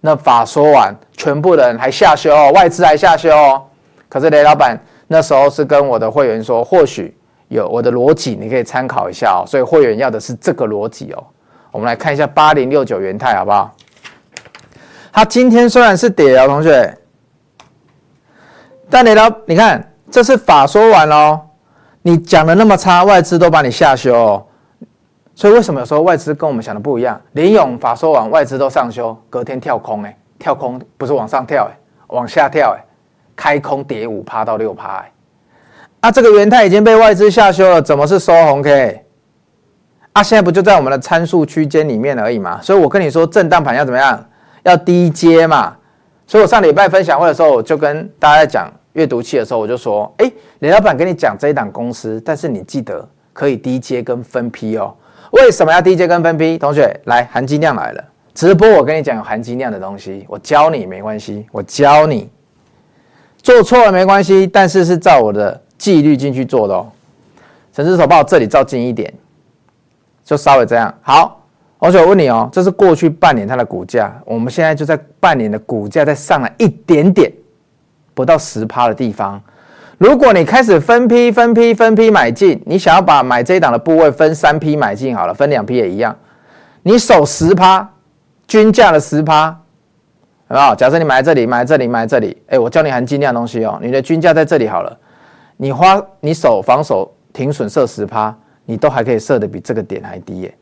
[0.00, 3.62] 那法说完，全部人还下修哦，外资还下修哦。
[4.08, 7.16] 可是雷老板那时候是跟我的会员说，或许
[7.48, 9.46] 有我的逻辑，你可以参考一下哦。
[9.46, 11.24] 所以会员要的是这个逻辑哦。
[11.74, 13.74] 我们来看一下八零六九元泰好不好？
[15.12, 16.96] 它今天虽然是跌了，同学，
[18.88, 21.40] 但你老，你看这是法说完哦，
[22.02, 24.46] 你讲的那么差，外资都把你下修哦。
[25.34, 27.20] 所以为什么有时候外资跟我们想的不一样？
[27.32, 32.84] 联咏法说完，外资都上修，隔天跳空哎，跳空不是往上跳哎，往下跳哎。
[33.34, 35.12] 开空跌五趴到六趴，哎，
[36.02, 39.03] 啊，这个元泰已经被外资下修了，怎么是收红 K？
[40.14, 42.60] 啊，现在不就在我们的参数区间里面而已嘛？
[42.62, 44.24] 所以我跟你说，震荡盘要怎么样？
[44.62, 45.76] 要低阶嘛？
[46.24, 54.94] 所以我上礼拜分享会的时候，我就跟大家讲阅读器的时候，我就说，哎，雷老板跟你讲这一档公司，但是你记得可以低阶跟分批哦。
[55.32, 56.56] 为什么要低阶跟分批？
[56.58, 62.30] 同学来，含金量来了，直播我跟你讲有含金量的东西，我教你没关系，我教你。
[63.42, 66.86] 做错了没关系，但是是照我的纪律进去做的哦。
[67.72, 69.12] 陈志手把我这里照近一点，
[70.24, 70.92] 就稍微这样。
[71.02, 71.40] 好，
[71.78, 77.30] 而且我问你哦，这是过去半年它的股价，我们现在就在半年的股价再上来一点点，
[78.14, 79.40] 不到十趴的地方。
[79.98, 86.16] 如果你开始分批、分批、分批买进，你想要把买这一档的部位分三批买进好了，分两批也一样，
[86.82, 87.88] 你守十趴，
[88.48, 89.56] 均价的十趴。
[90.46, 93.78] 好不好，假设你买这里，买这里，买这里，哎，我教你含金量的东西哦。
[93.80, 94.98] 你的均价在这里好了，
[95.56, 100.54] 你花你守防守停损设十趴，你都还可以设的比这个点还低耶。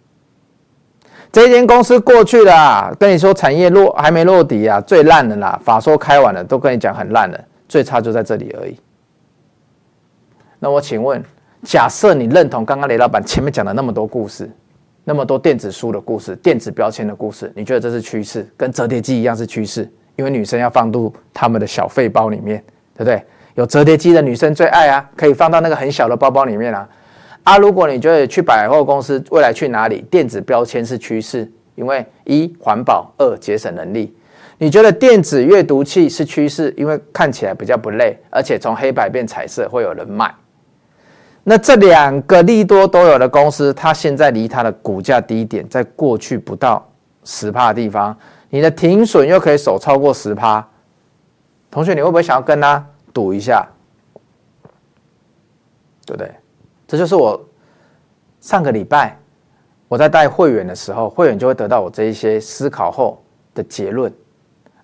[1.31, 8.77] 这间公司过去了，跟你说产业落还没落底啊，最烂的啦，法说开完了，都跟你讲很烂的，最差就在这里而已。
[10.59, 11.23] 那我请问，
[11.62, 14.51] 假设你认同刚刚雷老板前面讲的那么多故事？
[15.05, 18.47] 那么多电子书的故事，电子标签的故事，你觉得这是趋势？
[18.57, 19.91] 跟折叠机一样是趋势？
[20.17, 22.62] 因为女生要放入他们的小废包里面，
[22.95, 23.25] 对不对？
[23.55, 26.88] 有折叠机的女生最爱啊，可以放到那个很小的包包里面啊。
[27.44, 34.16] 啊，如果你觉得去百货公司未来去哪里，电子标签是趋势，因为一环保，二节省能力。
[34.59, 40.33] 你觉得电子阅读器是趋势，因为看起来比较不累，而且从黑白变彩色会有人买。
[41.42, 46.88] 那这两个利多都有的公司，它现在离它的股价低点，在过去不到
[47.24, 48.16] 十趴的地方，
[48.50, 50.64] 你的停损又可以守超过十趴，
[51.68, 53.66] 同学，你会不会想要跟他赌一下？
[56.07, 56.31] 对不对？
[56.92, 57.42] 这就是我
[58.42, 59.16] 上个礼拜
[59.88, 63.18] 我在带会员的时候，会员就会得到我这一些思考后
[63.55, 64.12] 的结论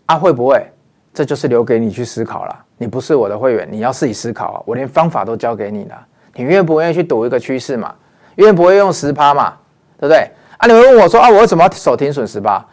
[0.07, 0.67] 啊，会不会？
[1.13, 2.65] 这就是留给你去思考了。
[2.79, 6.07] 你不是我的会员，你要自己思考啊，我连方法都教给你了。
[6.33, 7.95] 你愿不愿意去赌一个趋势嘛？
[8.37, 9.53] 愿不愿意用十趴嘛？
[10.01, 10.31] 对不对？
[10.57, 12.65] 啊，你们问我说啊，我为什么要守停损十趴？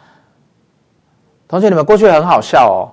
[1.46, 2.88] 同学，你们过去很好笑哦。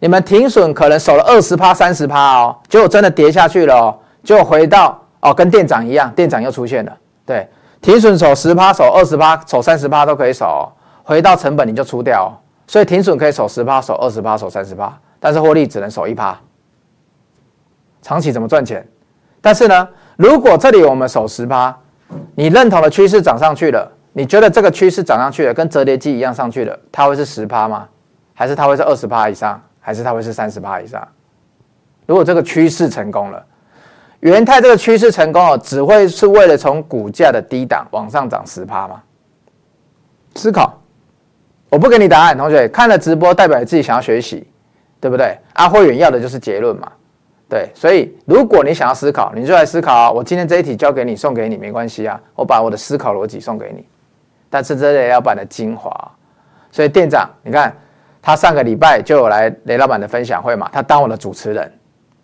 [0.00, 6.96] 你们停损可能守了二十趴、三十趴哦，结果真的跌下去了哦，结果回到哦，跟店长一样，店长又出现了。
[7.24, 7.48] 对，
[7.80, 10.70] 停损守十趴、守二十趴、守三十趴都可以守，
[11.02, 12.38] 回到成本你就出掉。
[12.66, 16.38] 所以停损可以守十趴、守二十趴、守三十趴，但是获利只能守一趴。
[18.00, 18.86] 长期怎么赚钱？
[19.40, 21.76] 但是呢，如果这里我们守十趴，
[22.34, 27.86] 你认同的趋势涨上去了，你觉得这个趋势涨上去了，跟折叠机一样上去了，它会是十趴吗？
[28.32, 29.60] 还是它会是二十趴以上？
[29.80, 31.06] 还是它会是三十趴以上？
[32.06, 33.44] 如果这个趋势成功了，
[34.22, 39.02] 元泰这个趋势成功了，只会是为了从股价的低档往上涨十趴吗？
[40.36, 40.80] 思考，
[41.68, 44.46] 我不给你答案，同学看了直播代表你自己想要学习，
[45.00, 45.36] 对不对？
[45.54, 46.90] 啊，会员要的就是结论嘛。
[47.48, 50.12] 对，所以如果你想要思考，你就来思考！
[50.12, 53.84] 我今天这一题交给你，送给你没关系啊，我把我的思考逻辑送给你。
[54.48, 55.90] 但是这是雷老板的精华，
[56.70, 57.76] 所以店长，你看
[58.22, 61.72] 他上个礼拜就有来雷老板的分享会嘛，他当我的主持人，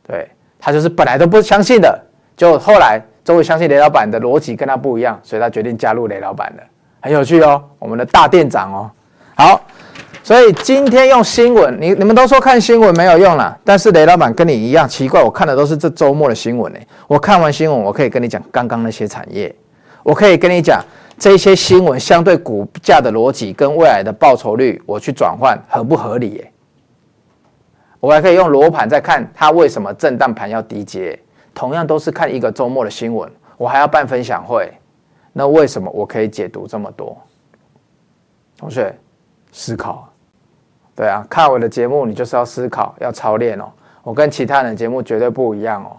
[0.07, 1.99] 对，他就是本来都不相信的，
[2.37, 6.63] 就后来终于相信雷老板的逻辑跟他不一样，所以他决定加入雷老板的，
[7.01, 7.63] 很有趣哦。
[7.79, 8.91] 我们的大店长哦，
[9.37, 9.61] 好，
[10.23, 16.79] 所以今天用新闻，你你们都说看新闻没有用了，但是雷老板跟你一样奇怪，我看的都是这周末的新闻呢。
[17.07, 19.55] 我看完新闻，我可以跟你讲刚刚那些产业，
[20.03, 20.83] 我可以跟你讲
[21.19, 26.53] 这些新闻相对股价的逻辑跟未来的报酬率，我去转换合不合理耶？
[28.01, 31.19] 我还可以用罗盘再看它为什么震荡盘要低接，
[31.55, 34.73] 同样都是看一个周末的新闻，我还要办分享会，
[35.33, 37.17] 那为什么我可以解读这么多？
[38.57, 38.95] 同学
[39.53, 40.09] 思考，
[40.95, 43.71] 对啊，看我的节目你就是要思考，要操练哦。
[44.03, 45.97] 我跟其他人的节目绝对不一样哦，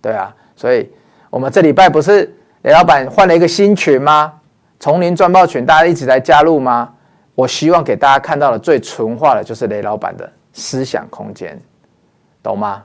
[0.00, 0.90] 对啊，所以
[1.30, 4.32] 我们这礼拜不是雷老板换了一个新群吗？
[4.80, 6.92] 丛林赚爆群，大家一起来加入吗？
[7.34, 10.30] 我希望给大家看到的最纯化的，就是雷老板的。
[10.56, 11.60] 思想空间，
[12.42, 12.82] 懂吗？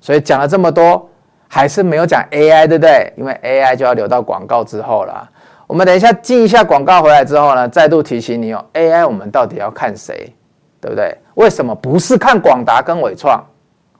[0.00, 1.10] 所以讲了这么多，
[1.48, 3.12] 还是没有讲 AI，对不对？
[3.16, 5.28] 因为 AI 就要留到广告之后了。
[5.66, 10.32] 我们等一下进一下广告回来之后呢，再度提醒你哦，AI 我们到底要看谁，
[10.80, 11.18] 对不对？
[11.34, 13.44] 为什么不是看广达跟纬创？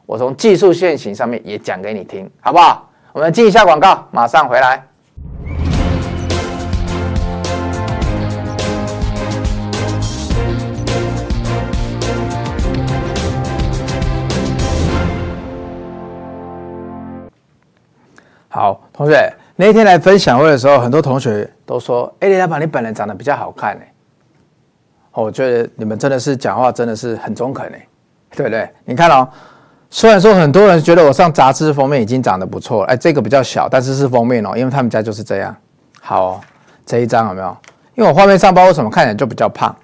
[0.06, 2.88] 我从技术线型上面也讲给你听，好不好？
[3.12, 4.86] 我们进一下广告，马上回来。
[18.56, 23.82] 好，同学，那天来分享会的时候，很多同学都说：“哎，李老板，你本人长得比较好看呢。”
[25.12, 27.76] 我觉得你们真的是讲话真的是很中肯呢，
[28.34, 28.66] 对不对？
[28.86, 29.28] 你看哦，
[29.90, 35.54] 虽然说很多人觉得我上杂志封面已经长得不错了，哎，这个比较小，但是是封面哦，因为他们家就是这样。
[36.00, 36.40] 好哦，
[36.86, 37.54] 这一张有没有？
[37.94, 39.76] 因为我画面上包为什么看起来就比较胖？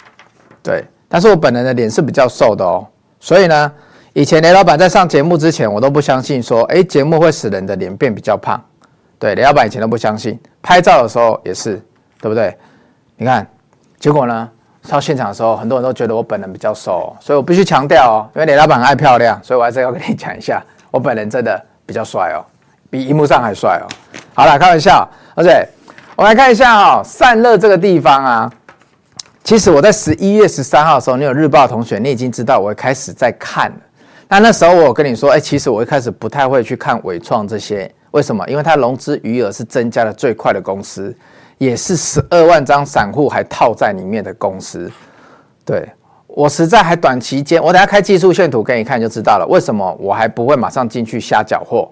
[0.63, 2.87] 对，但是我本人的脸是比较瘦的哦，
[3.21, 3.71] 所以呢。
[4.15, 8.63] 以前雷老板在上节目之前，我都不相信说，哎，节目会使人的脸变比较胖。
[9.19, 10.39] 对，雷老板以前都不相信。
[10.61, 11.83] 拍照的时候也是，
[12.21, 12.55] 对不对？
[13.17, 13.47] 你看，
[13.99, 14.51] 结果呢，
[14.87, 22.45] 到现场的时候，很多人都觉得我本人比较瘦，所以我必须强调哦，因为雷老板爱漂亮，所以我还是要跟你讲一下，我本人真的比较帅哦，
[22.91, 23.89] 比荧幕上还帅哦。
[24.35, 25.09] 好了，开玩笑。
[25.35, 25.67] 而且
[26.17, 28.53] 我们来看一下哦，散热这个地方啊，
[29.43, 33.77] 其实我在十一月十三号的时候，你有日报同学，你已经知道我开始在看了。
[34.33, 38.43] 那那时候我跟你说，哎，其实我一开始不太会去看纬创这些，为什么？
[38.49, 41.15] 因为它融资余额是增加的最快的公司，
[41.59, 44.91] 也是十二万张散户还套在里面的公司。
[45.67, 45.87] 对，
[46.27, 49.47] 我实在还短期间，我等下开技术线图给你看就知道了。
[49.51, 51.87] 为什么我还不会马上进去瞎搅和，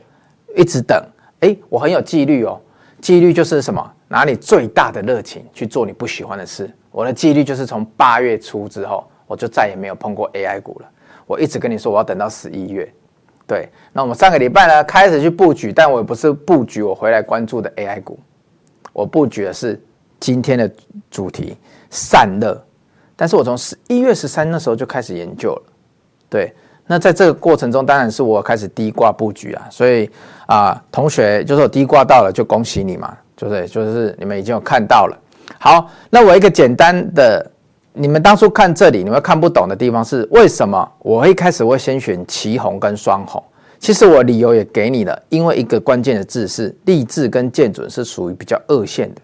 [0.57, 0.99] 一直等？
[1.41, 2.59] 哎，我很有纪律哦，
[3.03, 3.93] 纪律就是什么？
[4.09, 6.71] 拿你最大的热情去做你不喜欢的事。
[6.91, 10.89] 我的纪律就是从八月初之后，我就再也没有碰过 AI 股了。
[11.31, 12.93] 我一直跟你说，我要等到十一月。
[13.47, 18.19] 对，那我们上个礼拜呢，开始去布局，但我也不是布局我回来关注的 AI 股，
[18.93, 19.81] 我布局的是
[20.19, 20.69] 今天的
[21.09, 21.57] 主题
[21.89, 22.61] 散热。
[23.15, 25.63] 但是我从十一月十三那时候就开始研究了。
[26.29, 26.53] 对，
[26.85, 29.69] 那在这个过程中，当然是我开始低挂布局啊。
[29.71, 30.11] 所以
[30.47, 35.17] 啊、同学就是我低挂到了，就恭喜你嘛，就是就是你们已经有看到了。
[35.61, 37.50] 好，那我一个简单的。
[37.93, 40.91] 你们当初看这里，你们看不懂的地方是为什么？
[41.01, 43.43] 我一开始会先选旗红跟双红。
[43.79, 49.21] 其实我理由也给你了，因为一个关键的字是立志跟建准是属于比较二线的。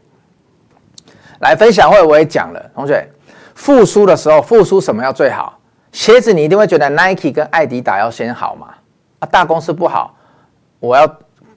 [1.41, 3.07] 来分享会我也讲了，同学
[3.55, 5.59] 复苏的时候，复苏什么要最好？
[5.93, 8.69] 鞋子你一定会觉得 Nike 跟爱迪达要先好嘛？
[9.21, 10.15] 啊，大公司不好，
[10.81, 11.07] 我要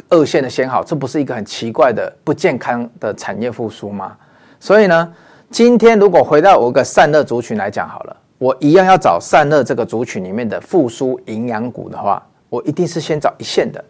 [0.10, 4.16] 二线的先好，这不是一个很奇怪的不健康的产业复苏吗？
[4.60, 5.14] 所以呢？
[5.52, 13.84] 今天如果回到我个散热族群来讲好了，我一样要找散热这个族群里面的复苏营养股的话，我一定是先找一线的。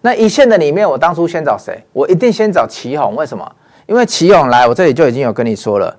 [0.00, 1.80] 那一线的里面，我当初先找谁？
[1.92, 3.14] 我一定先找奇鋐。
[3.14, 3.50] 为什么？
[3.86, 5.96] 因为奇鋐来，我这里就已经有跟你说了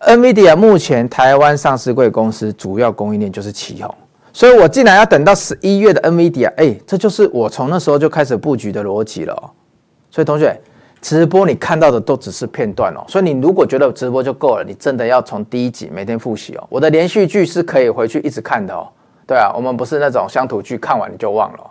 [0.00, 3.88] ，NVIDIA 目前台湾上市贵公司主要供应链就是奇鋐，
[4.32, 9.50] 所以我既然要等到十一月的 NVIDIA，哎，这就是我从那时候就开始布局的逻辑了。
[10.10, 10.60] 所以同学。
[11.04, 16.66] 直播你看到的都只是片段哦，所以你如果觉得直播就够了，你真的要从第一集每天复习哦。
[16.70, 18.88] 我的连续剧是可以回去一直看的哦。
[19.26, 21.70] 对啊，我们不是那种乡土剧，看完你就忘了。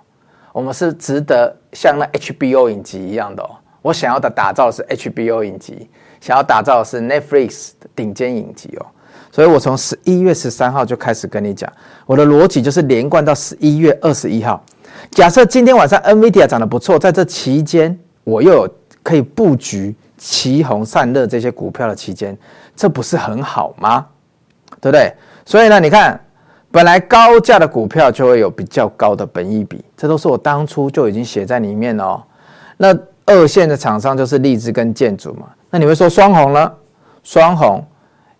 [0.52, 3.50] 我们是值得像那 HBO 影集一样的哦。
[3.82, 5.90] 我想要的打造的是 HBO 影集，
[6.22, 8.86] 想要打造的是 Netflix 的顶尖影集哦。
[9.32, 11.68] 所以我从十一月十三号就开始跟你讲，
[12.06, 14.64] 我的逻辑就是连贯到十一月二十一号。
[15.10, 18.70] 假设今天晚上 NVIDIA 涨得不错，在这期间我又有。
[19.04, 22.36] 可以布局奇红散热这些股票的期间，
[22.76, 24.08] 这不是很好吗？
[24.82, 25.14] 对不对？
[25.46, 26.20] 所以呢，你看，
[26.72, 32.24] 本来高价的股票就会有比较高的本益比，这都是我当初就已经写在里面哦。
[32.78, 35.48] 那二线的厂商就是力智跟建筑嘛。
[35.70, 36.72] 那你会说双红呢？
[37.24, 37.86] 双红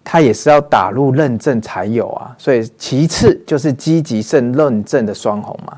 [0.04, 5.78] 它也是要打入认证才有啊，所以其次就是积极胜认证的双红嘛。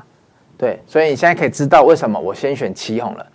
[0.58, 3.26] 对，所以你现在可以知道为什么我先选奇红了。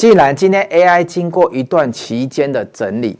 [0.00, 3.18] 既然今天 AI 经过一段期间的整理，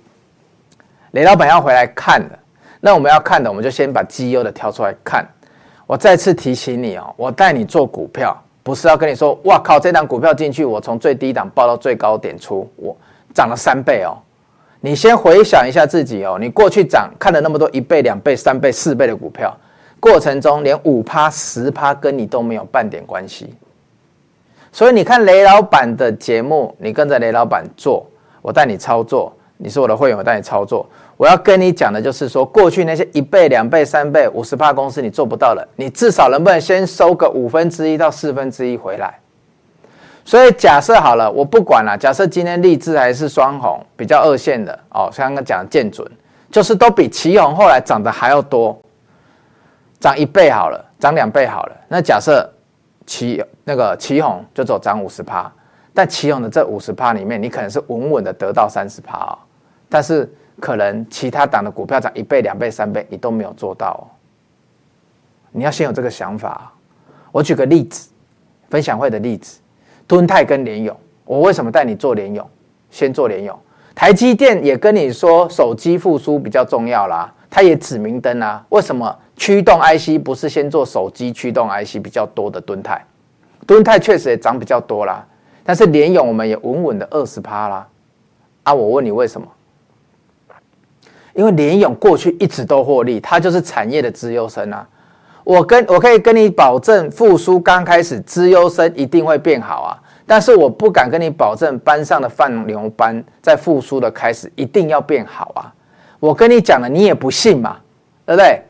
[1.10, 2.38] 雷老板要回来看了，
[2.80, 5.22] 那我们要看的，我们就先把绩优的挑出来看。
[5.86, 12.96] 我再次提醒你哦，我带你做股票，不是要跟你说，哇靠，这档股票进去，我从最低档报到最高点出，我
[13.34, 14.16] 涨了三倍哦。
[14.80, 19.54] 你先回想一下自己哦，你过去涨看了那么多一倍、两倍、三倍、四倍的股票，
[20.00, 23.52] 过程中连五趴、十趴跟你都没有半点关系。
[24.72, 28.06] 所以你看雷老板的节目，你跟着雷老板做，
[28.40, 30.88] 我带你操作，你是我的会员，我带你操作。
[31.16, 39.18] 我要跟你讲的就是说，过去那些一倍、两倍、三倍、五十趴公司你做不到了，你至少能不能先收个五分之一到四分之一回来？
[40.24, 41.96] 所以假设好了，我不管了。
[41.98, 46.08] 假设今天励志还是双红比较二线的哦，像刚刚讲的建准，
[46.50, 48.78] 就是都比奇鋐后来涨得还要多，
[49.98, 51.76] 涨一倍好了，涨两倍好了。
[51.88, 52.48] 那假设
[53.10, 55.52] 奇那个奇鋐就走涨五十趴，
[55.92, 59.38] 但奇鋐的这五十趴里面，你可能是稳稳的得到三十趴哦，
[59.88, 60.32] 但是。
[60.60, 64.04] 可能其他党的股票涨一倍、两倍、三倍，你都没有做到哦。
[65.52, 66.70] 你要先有这个想法。
[67.32, 68.10] 我举个例子，
[68.68, 69.58] 分享会的例子，
[70.06, 70.94] 敦泰跟联咏，
[71.24, 72.46] 我为什么带你做联咏？
[72.90, 73.58] 先做联咏。
[73.94, 78.62] 台积电也跟你说手机复苏比较重要啦，它也指明灯啊。
[78.68, 83.02] 为什么驱动 IC 不是先做手机驱动 IC 比较多的敦泰？
[83.66, 85.26] 敦泰确实也涨比较多啦，
[85.64, 87.88] 但是联咏我们也稳稳的二十趴啦。
[88.64, 89.48] 啊，我问你为什么？
[91.32, 94.86] 因为联咏过去一直都获利，它就是产业的资优生啊。
[95.42, 99.96] 我跟我可以跟你保证，复苏刚开始，资优生一定会变好啊。
[100.26, 105.72] 但是我不敢跟你保证，班上的放牛班在复苏的开始一定要变好啊。
[106.18, 107.78] 我跟你讲了，你也不信嘛，
[108.26, 108.62] 对不对？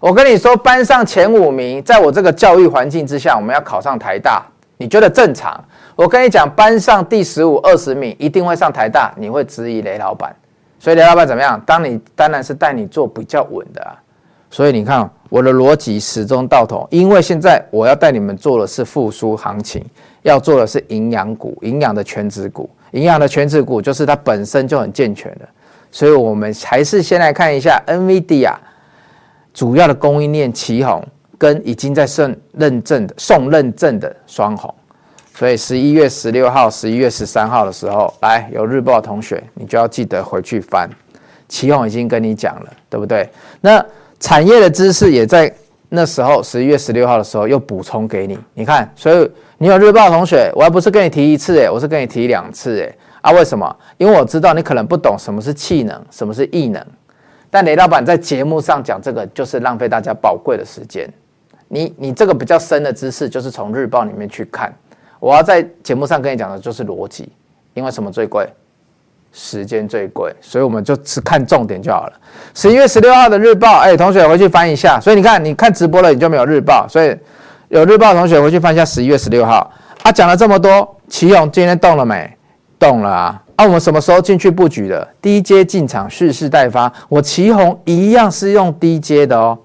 [0.00, 4.44] 我跟你说，班上前五名，在我这个教育环境之下，我们要考上台大，
[4.76, 5.58] 你觉得正常？
[5.94, 10.34] 我跟你讲，班上第十五、二十名一定会上台大，你会质疑雷老板。
[10.78, 11.60] 所以雷老板怎么样？
[11.64, 13.96] 当你当然是带你做比较稳的啊。
[14.50, 19.84] 所以你看我的逻辑始终到头，因为现在我要带你们做的是复苏行情，
[20.22, 25.48] 要做的是营养股、营养的全值股、营养的全值股，就是它本身就很健全的。
[25.90, 28.52] 所以我们还是先来看一下 NVIDIA
[29.56, 31.02] 主要的供应链奇鋐
[31.38, 34.72] 跟已经在送认证的送认证的双红。
[35.34, 40.86] 所以十一月十六号、十一月十三号的时候，来有日报同学，你就要记得回去翻。
[41.48, 43.26] 奇鋐已经跟你讲了，对不对？
[43.62, 43.82] 那
[44.20, 45.50] 产业的知识也在
[45.88, 48.38] 那时候十一月十六号的时候又补充给你。
[48.52, 52.94] 你看，所以你有日报同学，我还不是跟你提一次诶，我是跟你提两次诶。
[53.22, 53.74] 啊，为什么？
[53.96, 56.84] 因为我知道你可能不懂什么是气能，什么是异能。
[57.56, 61.10] 但雷老板在节目上讲这个，就是浪费大家宝贵的时间。
[61.68, 64.70] 你你这个比较深的知识，就是从日报里面去看。
[65.18, 67.32] 我要在节目上跟你讲的就是逻辑，
[67.72, 68.46] 因为什么最贵？
[69.32, 72.12] 时间最贵，所以我们就只看重点就好了。
[72.52, 75.00] 十一月十六号的日报，哎，同学回去翻一下。
[75.00, 77.16] 所以你看，你看直播了，你就没有日报，所以
[77.68, 79.72] 有日报的同学回去翻一下十一月十六号。
[80.02, 82.30] 啊，讲了这么多，奇勇今天动了没？
[82.78, 83.42] 动了啊！
[83.56, 85.08] 啊，我们什么时候进去布局的？
[85.20, 86.92] 低阶进场，蓄势待发。
[87.08, 89.58] 我旗红一样是用低阶的哦。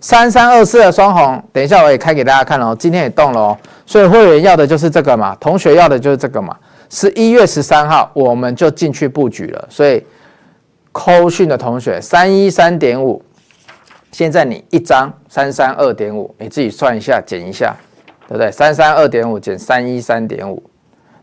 [0.00, 2.74] 三三二四的双红，等一下我也开给大家看哦。
[2.78, 6.56] 今天也动了哦，所以会员要的就是这个嘛，同学要的就是这个嘛。
[6.88, 10.04] 十一月十三号我们就进去布局了，所以
[10.90, 13.22] 扣讯的同学三一三点五，
[14.10, 17.74] 现在你一张三三二点五，你自己算一下减一下，
[18.28, 18.50] 对不对？
[18.50, 20.62] 三三二点五减三一三点五，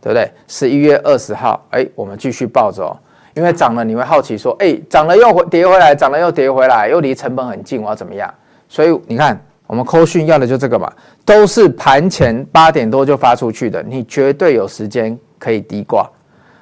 [0.02, 0.32] 对不对？
[0.48, 2.98] 十一月二十号，哎，我们继续抱着哦，
[3.34, 8.34] 因为涨了你会好奇说，哎，涨了又回跌回来，涨了又跌回来，又离成本很近，我要怎么样？
[8.68, 10.92] 所以你看，我们扣讯要的就这个嘛，
[11.26, 16.10] 都是盘前八点多就发出去的，你绝对有时间可以低挂。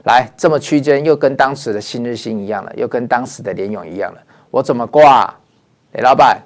[0.05, 4.19] 来，这么区间又跟当时的新日兴一样了，又跟当时的联勇一样了，
[4.49, 5.33] 我怎么挂？
[5.91, 6.41] 李老板，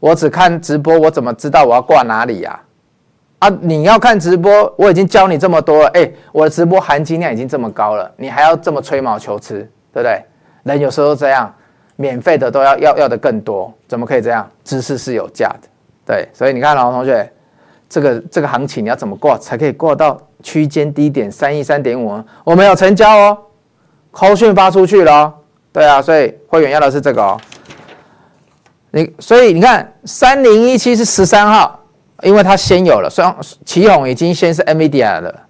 [0.00, 2.60] 我只看直播，我怎么知道我要挂哪里呀？
[3.38, 9.58] 啊你要看直播，我已经教你这么多了，哎，我的直播含金量已经这么高了，你还要这么吹毛求疵，
[9.92, 10.24] 对不对？
[10.64, 11.52] 人有时候这样。
[11.98, 14.46] 免费的都要要要的更多，怎么可以这样？
[14.62, 15.68] 知识是有价的，
[16.04, 17.32] 对，所以你看，老同学，
[17.88, 22.22] 这个这个行情你要怎么过才可以过到区间低点三一三点五？
[22.44, 23.38] 我没有成交哦
[24.12, 25.34] ，call 讯发出去了哦，
[25.72, 27.40] 对啊，所以会员要的是这个哦。
[28.90, 31.80] 你所以你看三零一七是十三号，
[32.22, 35.42] 因为它先有了，双旗红已经先是 NVIDIA 了，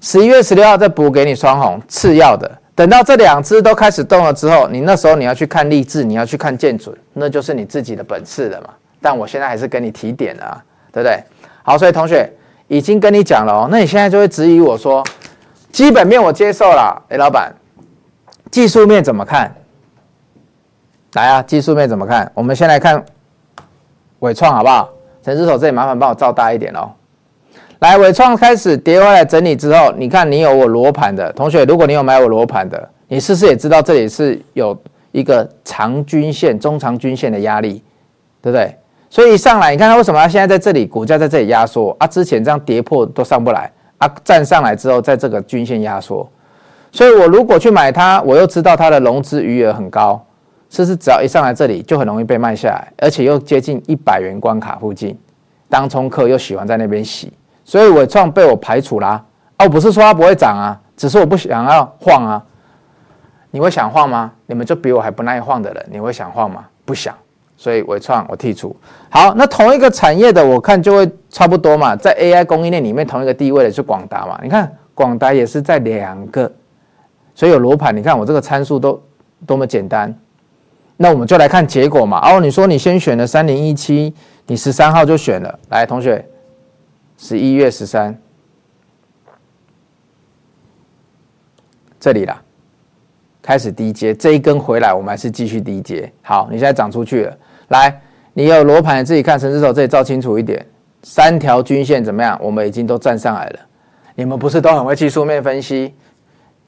[0.00, 2.50] 十一月十六号再补给你双红，次要的。
[2.74, 8.70] 等到这两只都开始动了之后，你那时候你要去看励志，你要去看建准，那就是你自己的本事了嘛。
[9.00, 11.22] 但我现在还是跟你提点了啊，对不对？
[11.62, 12.32] 好，所以同学
[12.68, 15.04] 已经跟你讲了哦，那你现在就会质疑我说，
[15.70, 17.52] 基本面我接受了，哎，老板，
[18.50, 19.54] 技术面怎么看？
[21.12, 22.32] 来啊，技术面怎么看？
[22.32, 23.04] 我们先来看
[24.20, 24.88] 伟创好不好？
[25.22, 26.90] 陈之手这里麻烦帮我照大一点哦。
[27.78, 34.76] 来，纬创开始跌回来整理之后，你看你有我罗盘的同学，如果你有买我罗盘的，你是不是也知道这里是有
[35.10, 37.82] 一个长均线、中长均线的压力，
[38.40, 38.74] 对不对？
[39.10, 42.06] 所以上来，你看它为什么它现在在这里，股价在这里压缩啊？
[42.06, 46.26] 之前这样跌破都上不来啊，站上来之后，在这个均线压缩，
[46.92, 50.24] 所以我如果去买它，我又知道它的融资余额很高，
[50.72, 55.14] 是不是只要一上来这里就很容易被卖下来，而且又接近一百元关卡附近，
[55.68, 57.30] 当冲客又喜欢在那边洗。
[57.62, 59.22] 所以纬创被我排除啦，
[59.58, 62.42] 哦，不是说它不会涨啊，只是我不想要晃啊。
[63.50, 64.32] 你会想晃吗？
[64.46, 66.64] 你们就比我还不耐晃的人，你会想晃吗？
[66.86, 67.14] 不想。
[67.54, 68.74] 所以纬创我剔除。
[69.10, 74.40] 好，那同一个产业的，我看就会差不多嘛，在 AI 供应链里面同一个地位的是广达嘛。
[74.42, 76.50] 你看广达也是在两个，
[77.34, 77.94] 所以有罗盘。
[77.94, 78.98] 你看我这个参数都
[79.46, 80.18] 多么简单。
[80.96, 82.18] 那我们就来看结果嘛。
[82.20, 84.14] 哦，你说你先选了三零一七，
[84.46, 86.24] 你十三号就选了，来，同学。
[87.18, 88.18] 十一月十三，
[92.00, 92.42] 这里啦，
[93.40, 96.10] 开始低接这一根回来，我们还是继续低接。
[96.20, 97.38] 好，你现在涨出去了，
[97.68, 98.00] 来，
[98.32, 100.66] 你有罗盘自己看，神之手这里照清楚一点，
[101.04, 102.36] 三条均线怎么样？
[102.42, 103.60] 我们已经都站上来了。
[104.16, 105.94] 你们不是都很会技术面分析？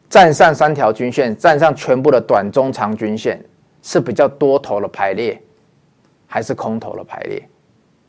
[0.08, 3.44] 站上三条均线，站上全部的短、中、长均线，
[3.84, 5.38] 是比较多头的排列，
[6.26, 7.38] 还是空头的排列？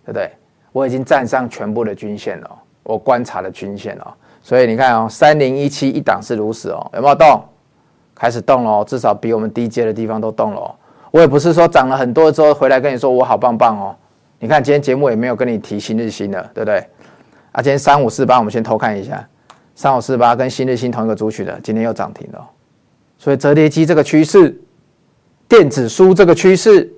[0.05, 0.31] 对不对？
[0.71, 2.49] 我已经站上全部的均线了，
[2.83, 7.43] 我观察了均线了，所以你看哦，三零一七一档是如此哦，有没有动？
[8.15, 10.75] 开始动了，至少比我们低阶的地方都动了。
[11.11, 13.95] 我也不是说涨了很多之后回来跟你说我好棒棒哦。
[14.39, 16.79] 你看今天节目也没有跟你提新日新的，对不对？
[17.51, 19.27] 啊，今天三五四八，我们先偷看一下，
[19.75, 22.49] 三五四八跟新日新同一个族群的，今天又涨停了。
[23.17, 24.61] 所以折叠机这个趋势，
[25.47, 26.91] 电子书这个趋势，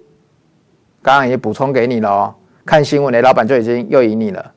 [1.01, 2.35] 刚刚也补充给你了哦。
[2.65, 4.51] 看新闻，雷老板就已经又赢你了。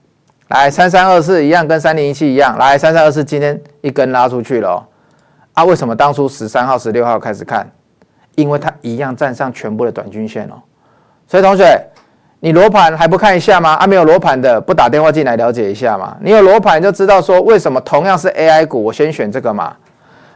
[0.48, 2.58] 来，三三二四一样，跟三零一七一样。
[2.58, 4.82] 来，三三二四今天一根拉出去了哦。
[5.52, 7.70] 啊，为什么当初十三号、十六号开始看？
[8.36, 10.54] 因为它一样站上全部的短均线哦。
[11.26, 11.80] 所以同学，
[12.40, 13.74] 你罗盘还不看一下吗？
[13.74, 16.16] 啊，没有罗盘的，不打电话进来了解一下嘛。
[16.20, 19.76] 你有罗盘就知道说，为什么同样是 AI 股，我先选这个嘛。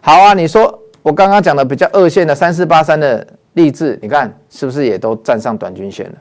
[0.01, 6.13] 好啊，你说我刚刚讲的比较二线的三四八三的励志，你看是不是也都站上短均线了？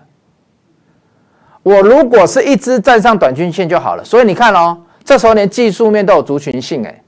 [1.61, 7.03] 我如果是一支站上短均线就好了，所以你看哦，这时候连技术面都有族群性诶，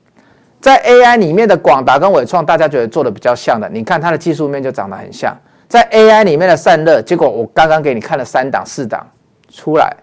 [0.61, 5.35] 在 AI 里面的广达跟纬创，大家觉得做的比较像的，你看它的技术面就长得很像。
[5.67, 9.05] 在 AI 里面的散热，结果我刚刚给你看了三档四档
[9.49, 9.95] 出来，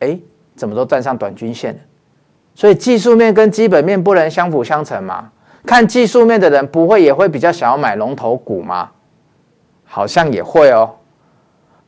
[0.00, 0.18] 哎，
[0.56, 1.78] 怎么都站上短均线？
[2.54, 5.30] 所以技术面跟基本面不能相辅相成吗？
[5.64, 8.90] 看技术面的人不会也会比较想要买龙头股吗？
[9.86, 10.94] 好像也会哦。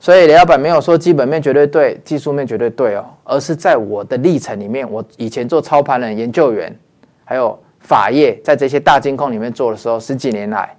[0.01, 6.73] 所以雷老板没有说基本面绝对对，技术面绝对对哦，而是在我的历程里面，我以前做操盘人、研究员，
[7.25, 10.77] 还有法业，在这些大金控里面做的时候，十几年来，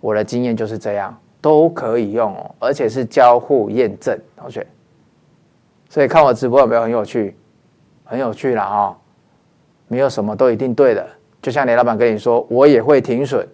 [0.00, 4.66] 我的经验就是这样，都可以用哦，而且是交互验证，同学。
[5.88, 7.36] 所以看我直播有没有很有趣？
[8.02, 8.96] 很有趣了哦，
[9.86, 11.06] 没有什么都一定对的，
[11.40, 13.46] 就像雷老板跟你说，我也会停损，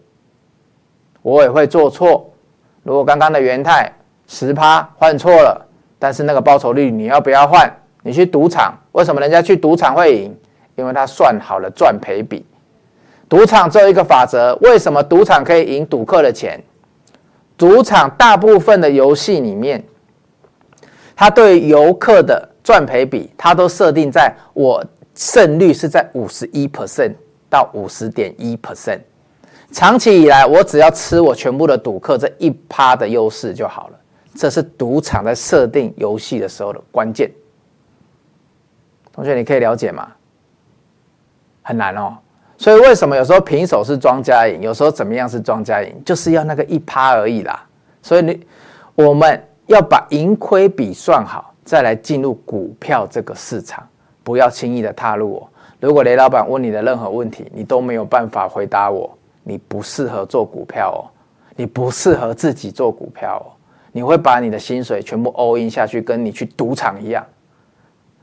[1.21, 2.33] 我也会做错。
[2.87, 3.93] 如果刚刚的元太。
[4.28, 5.66] 十趴换错了，
[6.01, 7.72] 但是那个报酬率你要不要换？
[8.03, 10.37] 你去赌场，为什么人家去赌场会赢？
[10.74, 12.45] 因为他算好了赚赔比。
[13.28, 16.61] 赌场只有一个法则，为什么赌场可以赢赌客的钱？
[17.57, 19.80] 赌场大部分的游戏里面，
[21.14, 24.84] 他对游客的赚赔比，他都设定在我
[25.14, 27.12] 胜率是在五十一 percent
[27.49, 28.99] 到五十点一 percent。
[29.77, 33.99] 长期以来，我只要吃我全部的赌客这一趴的优势就好了。
[34.35, 37.31] 这是赌场在设定游戏的时候的关键，
[39.12, 40.09] 同学，你可以了解吗？
[41.61, 42.16] 很难哦，
[42.57, 47.62] 所以为什么有时候平手是庄家赢，有时候怎么样是庄家赢，就是要那个一趴而已啦。
[48.01, 48.47] 所以你
[48.95, 53.87] 我们要把盈亏比算好，再来进入股票这个市场，
[54.24, 55.49] 不要轻易的踏入哦。
[55.81, 59.14] 如果雷老板问你的任何问题，你都没有办法回答我，
[59.49, 61.07] 你不适合做股票哦，
[61.55, 63.47] 你不适合自己做股票哦。
[63.93, 67.25] 你会把你的薪水全部 all in 下去，跟你去赌场一样，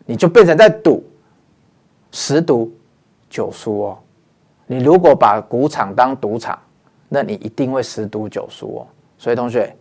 [0.05, 1.01] 你就变成在赌，
[2.11, 2.69] 十赌
[3.29, 3.97] 九输哦。
[4.67, 6.59] 你如果把股场当赌场，
[7.07, 8.87] 那你一定会十赌九输哦。
[9.17, 9.73] 所以同学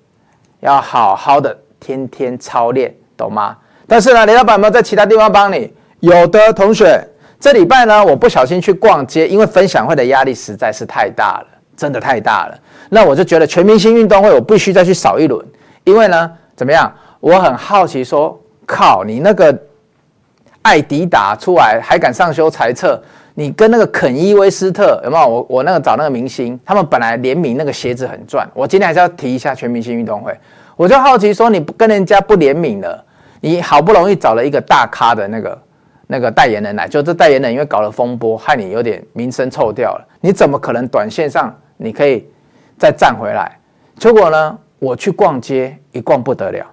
[0.61, 3.59] 要好好的天天操练，懂吗？
[3.89, 5.75] 但是呢，雷老板有没有在其他地方帮你？
[5.99, 7.05] 有的同学，
[7.43, 12.57] 这礼拜呢，我不小心去逛街，因为分享会的压力实在是太大了，真的太大了。
[12.89, 15.45] 那我就觉得全明星运动会，我必须再去扫一轮，
[15.83, 16.95] 因为呢，怎么样？
[17.19, 19.53] 我很好奇，说靠，你那个
[20.63, 23.03] 艾迪达出来还敢上修财测？
[23.35, 25.27] 你跟那个肯伊威斯特有没有？
[25.27, 28.49] 我我那个找那个明星，他们本来联名那个鞋子很赚。
[28.55, 30.33] 我今天还是要提一下全明星运动会，
[30.77, 33.05] 我就好奇说，你不跟人家不联名了，
[33.41, 35.61] 你好不容易找了一个大咖的那个
[36.07, 42.29] 那个代言人来，就这代言人因为搞了风波，害你有点名声臭掉了，你怎么可能短线上你可以
[42.79, 43.59] 再站回来？
[43.97, 46.67] 结果呢，我去逛街一逛不得了，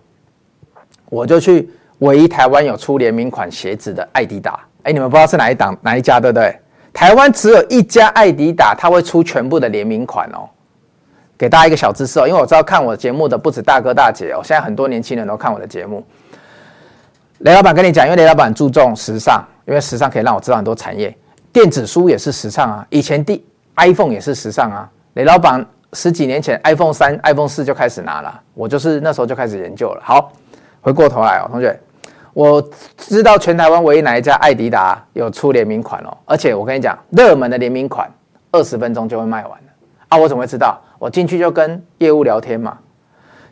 [1.10, 1.70] 我就去
[2.00, 4.60] 唯一台湾有出联名款鞋子的爱迪达。
[4.84, 6.58] 哎，你们不知道是哪一档哪一家，对不对？
[6.92, 10.50] 台湾只有一家爱迪达，它会出全部的联名款哦。
[11.38, 16.04] 给大家一个小知识哦，因为我知道看我节目的不止大哥大姐哦，现在很多年轻人都看我的节目。
[17.40, 21.16] 雷老板跟你讲，因为雷老板注重时尚，因为时尚可以让我知道很多产业。
[21.54, 23.46] 电子书也是时尚啊，以前第
[23.78, 24.90] iPhone 也是时尚啊。
[25.14, 30.02] 雷老板十几年前 iPhone 三、iPhone 四就开始拿了，我就是那时候就开始研究了。
[30.04, 30.34] 好，
[30.82, 31.80] 回过头来哦，同学。
[32.34, 32.62] 我
[32.98, 38.10] 知道全台湾唯一哪一家爱迪达有出联名款哦，而且我跟你讲，热门的联名款
[38.52, 39.68] 二十分钟就会卖完了
[40.10, 40.18] 啊！
[40.18, 40.80] 我怎么会知道？
[41.00, 42.78] 我进去就跟业务聊天嘛。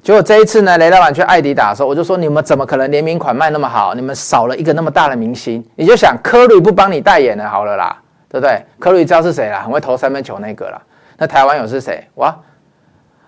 [0.07, 3.93] 结果这一次呢，雷老板去艾迪打的时候，我就说：你们怎么可能联名款卖那么好？
[3.93, 7.97] 你们少了一个那么大的明星，你就想科瑞不帮你代言了，好了啦，
[8.29, 8.65] 对不对？
[8.79, 9.59] 科瑞知道是谁啦？
[9.61, 10.81] 很会投三分球那个啦。
[11.17, 12.07] 那台湾有是谁？
[12.15, 12.33] 哇！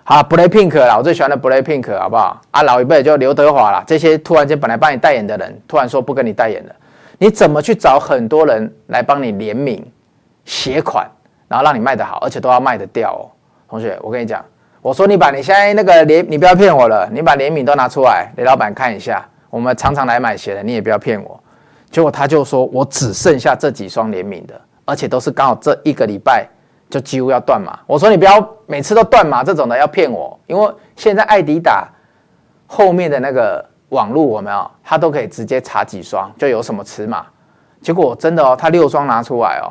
[0.05, 2.39] 好，BLACKPINK 啦，我最喜欢的 BLACKPINK，好不好？
[2.51, 6.73] 啊，老一辈就刘德华啦，这些突然间本来帮你代言的人，突然说不跟你代言了，
[7.17, 9.85] 你怎么去找很多人来帮你联名
[10.45, 11.05] 鞋款，
[11.49, 13.27] 然后让你卖得好，而且都要卖得掉哦？
[13.67, 14.41] 同学，我跟你讲，
[14.81, 21.39] 我说你把你现在那个联，你不要骗我了，你把联名都拿出来，雷老板看一下，我们常常来买鞋的，你也不要骗我。
[21.89, 26.47] 结果他就说我只剩下这几双联名的，而且都是刚好这一个礼拜。
[26.89, 27.77] 就几乎要断码。
[27.85, 31.87] 我说你不要每次都断码这种的，要骗我，因为现在爱迪达
[32.65, 34.71] 后面的那个网络有没有？
[34.83, 37.27] 他都可以直接查几双就有什么尺码。
[37.79, 39.69] 结果真的哦，他六双拿出来哦，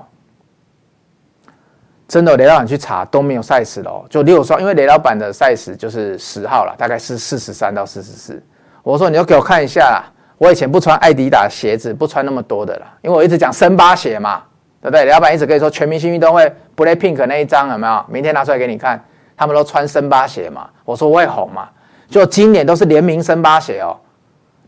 [2.09, 8.43] 真的雷老板去查都没有 size 的哦，就六双，因为雷老板的 size 就是十号了，大概是四十三到四十四。
[8.83, 10.03] 我说你要给我看一下，
[10.39, 14.43] 我以前不穿爱迪达鞋子，不穿那么多的啦，因为我一直讲森巴鞋嘛。
[14.81, 15.07] 对不对？
[15.07, 18.05] 雷老板一直跟你说全明星运动会 BLACKPINK 那一张有没有？
[18.09, 19.05] 明天拿出来给你看，
[19.37, 20.69] 他们都穿森巴鞋嘛。
[20.85, 21.69] 我说我会红嘛，
[22.09, 23.97] 就今年都是联名森巴鞋哦。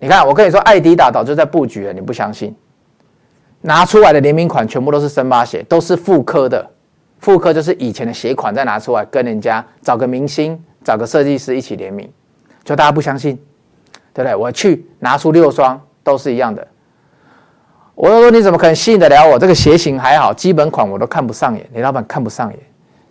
[0.01, 2.53] 你看，我跟你说，爱迪达早就在布局了，你不相信？
[3.61, 6.69] 拿出来的联名款全部都是森巴鞋，都是复刻的。
[7.21, 12.11] 复刻就是以前的鞋款再拿出来跟人家找个明星、找个设计师一起联名，
[12.65, 13.37] 就大家不相信，
[14.13, 14.35] 对不对？
[14.35, 16.67] 我去拿出六双都是一样的。
[17.95, 19.39] 我说你怎么可能吸引得了我？
[19.39, 22.59] 这个鞋型还好，基本款我都看不上眼，你老板看不上眼。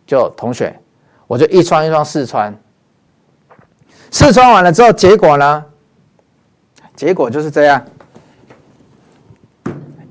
[0.07, 0.75] 就同学，
[1.27, 2.51] 我就一双一双试穿，
[4.09, 5.63] 试穿完了之后，结果呢？
[6.95, 7.85] 结果就是这样，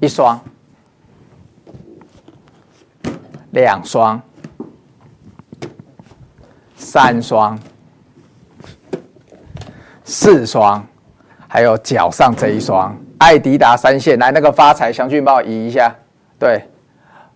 [0.00, 0.40] 一双、
[3.58, 4.20] 两双、
[6.76, 7.58] 三双、
[10.04, 10.86] 四双，
[11.48, 12.96] 还有脚上这一双。
[13.18, 15.92] 爱迪达三线，来那个发财祥俊帮我移一下。
[16.38, 16.62] 对，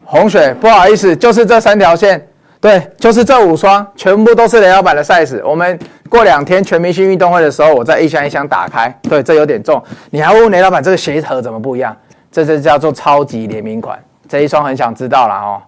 [0.04, 2.24] 红雪，不好意思，就是这三条线，
[2.60, 5.44] 对，就是这五双，全部都是雷老板的 size。
[5.44, 5.76] 我们
[6.08, 8.88] 过两天全明星运动会的时候，我再一箱一箱打开。
[9.02, 11.96] 对，这有点重，你还问雷老板这个鞋盒怎么不一样？
[12.30, 13.98] 这是叫做超级联名款，
[14.28, 15.62] 这一双很想知道了哦。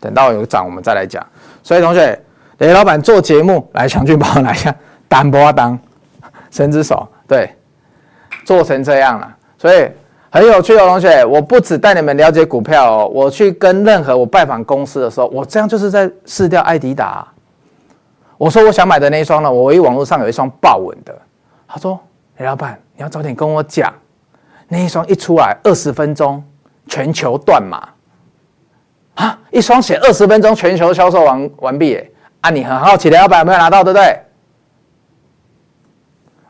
[0.00, 1.24] 等到有涨我们再来讲。
[1.62, 2.20] 所以同学，
[2.58, 4.74] 雷老板做节目来，强俊帮我拿一下，
[5.08, 5.78] 单波当，
[6.50, 7.54] 伸只手，对，
[8.44, 9.36] 做成这样了。
[9.58, 9.88] 所以
[10.30, 17.26] 很有趣哦同学，我不止带你们了解股票哦，我去跟任何我拜访公司的时候，我这样就是在试掉爱迪达。
[18.36, 21.12] 我说我想买的那一双呢，我唯一网络上有一双豹纹的。
[21.66, 21.98] 他说
[22.38, 23.92] ：“雷老板，你要早点跟我讲，
[24.68, 26.42] 那一双一出来二十分钟
[26.86, 27.88] 全球断码
[29.18, 29.36] 啊！
[29.50, 32.04] 一双鞋二十分钟全球销售完完毕，哎，
[32.42, 34.16] 啊，你很好奇，雷老板有没有拿到，对不对？”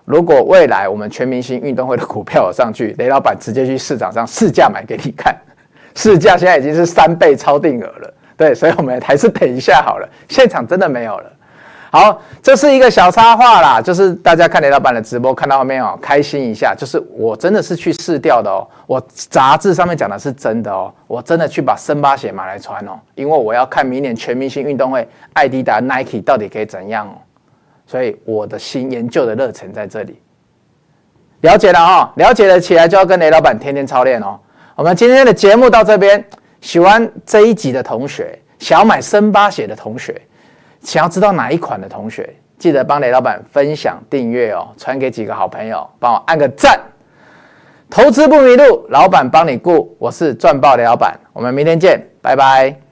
[0.04, 5.34] 如果未来我们全明星运动会的股票有上去，雷老板直接去市场上试价买给你看，
[5.96, 8.14] 试价现在已经是三倍超定额了。
[8.36, 11.32] 对，所以我们还是等一下好了，现场真的没有了。
[11.98, 16.72] 好，这是一个小插画啦，就是大家看雷老板的直播看到后面哦，开心一下。
[16.78, 27.18] 就是我真的是去试掉的哦，我杂志上面讲的是真的哦，我真的去把森巴鞋买来穿哦，因为我要看明年全明星运动会，艾迪达、Nike 到底可以怎样哦，
[27.84, 30.22] 所以我的新研究的热忱在这里。
[31.40, 34.38] 了解了哦，了解了起来就要跟雷老板天天操练哦。
[34.76, 36.24] 我们今天的节目到这边，
[36.60, 40.20] 喜欢这一集的同学，想要买森巴鞋的同学。
[40.80, 46.80] 想要知道哪一款的同学，记得帮雷老板分享、订阅哦，传给几个好朋友，帮我按个赞。
[47.90, 49.96] 投资不迷路，老板帮你顾。
[49.98, 52.87] 我是赚爆雷老板，我们明天见，拜拜。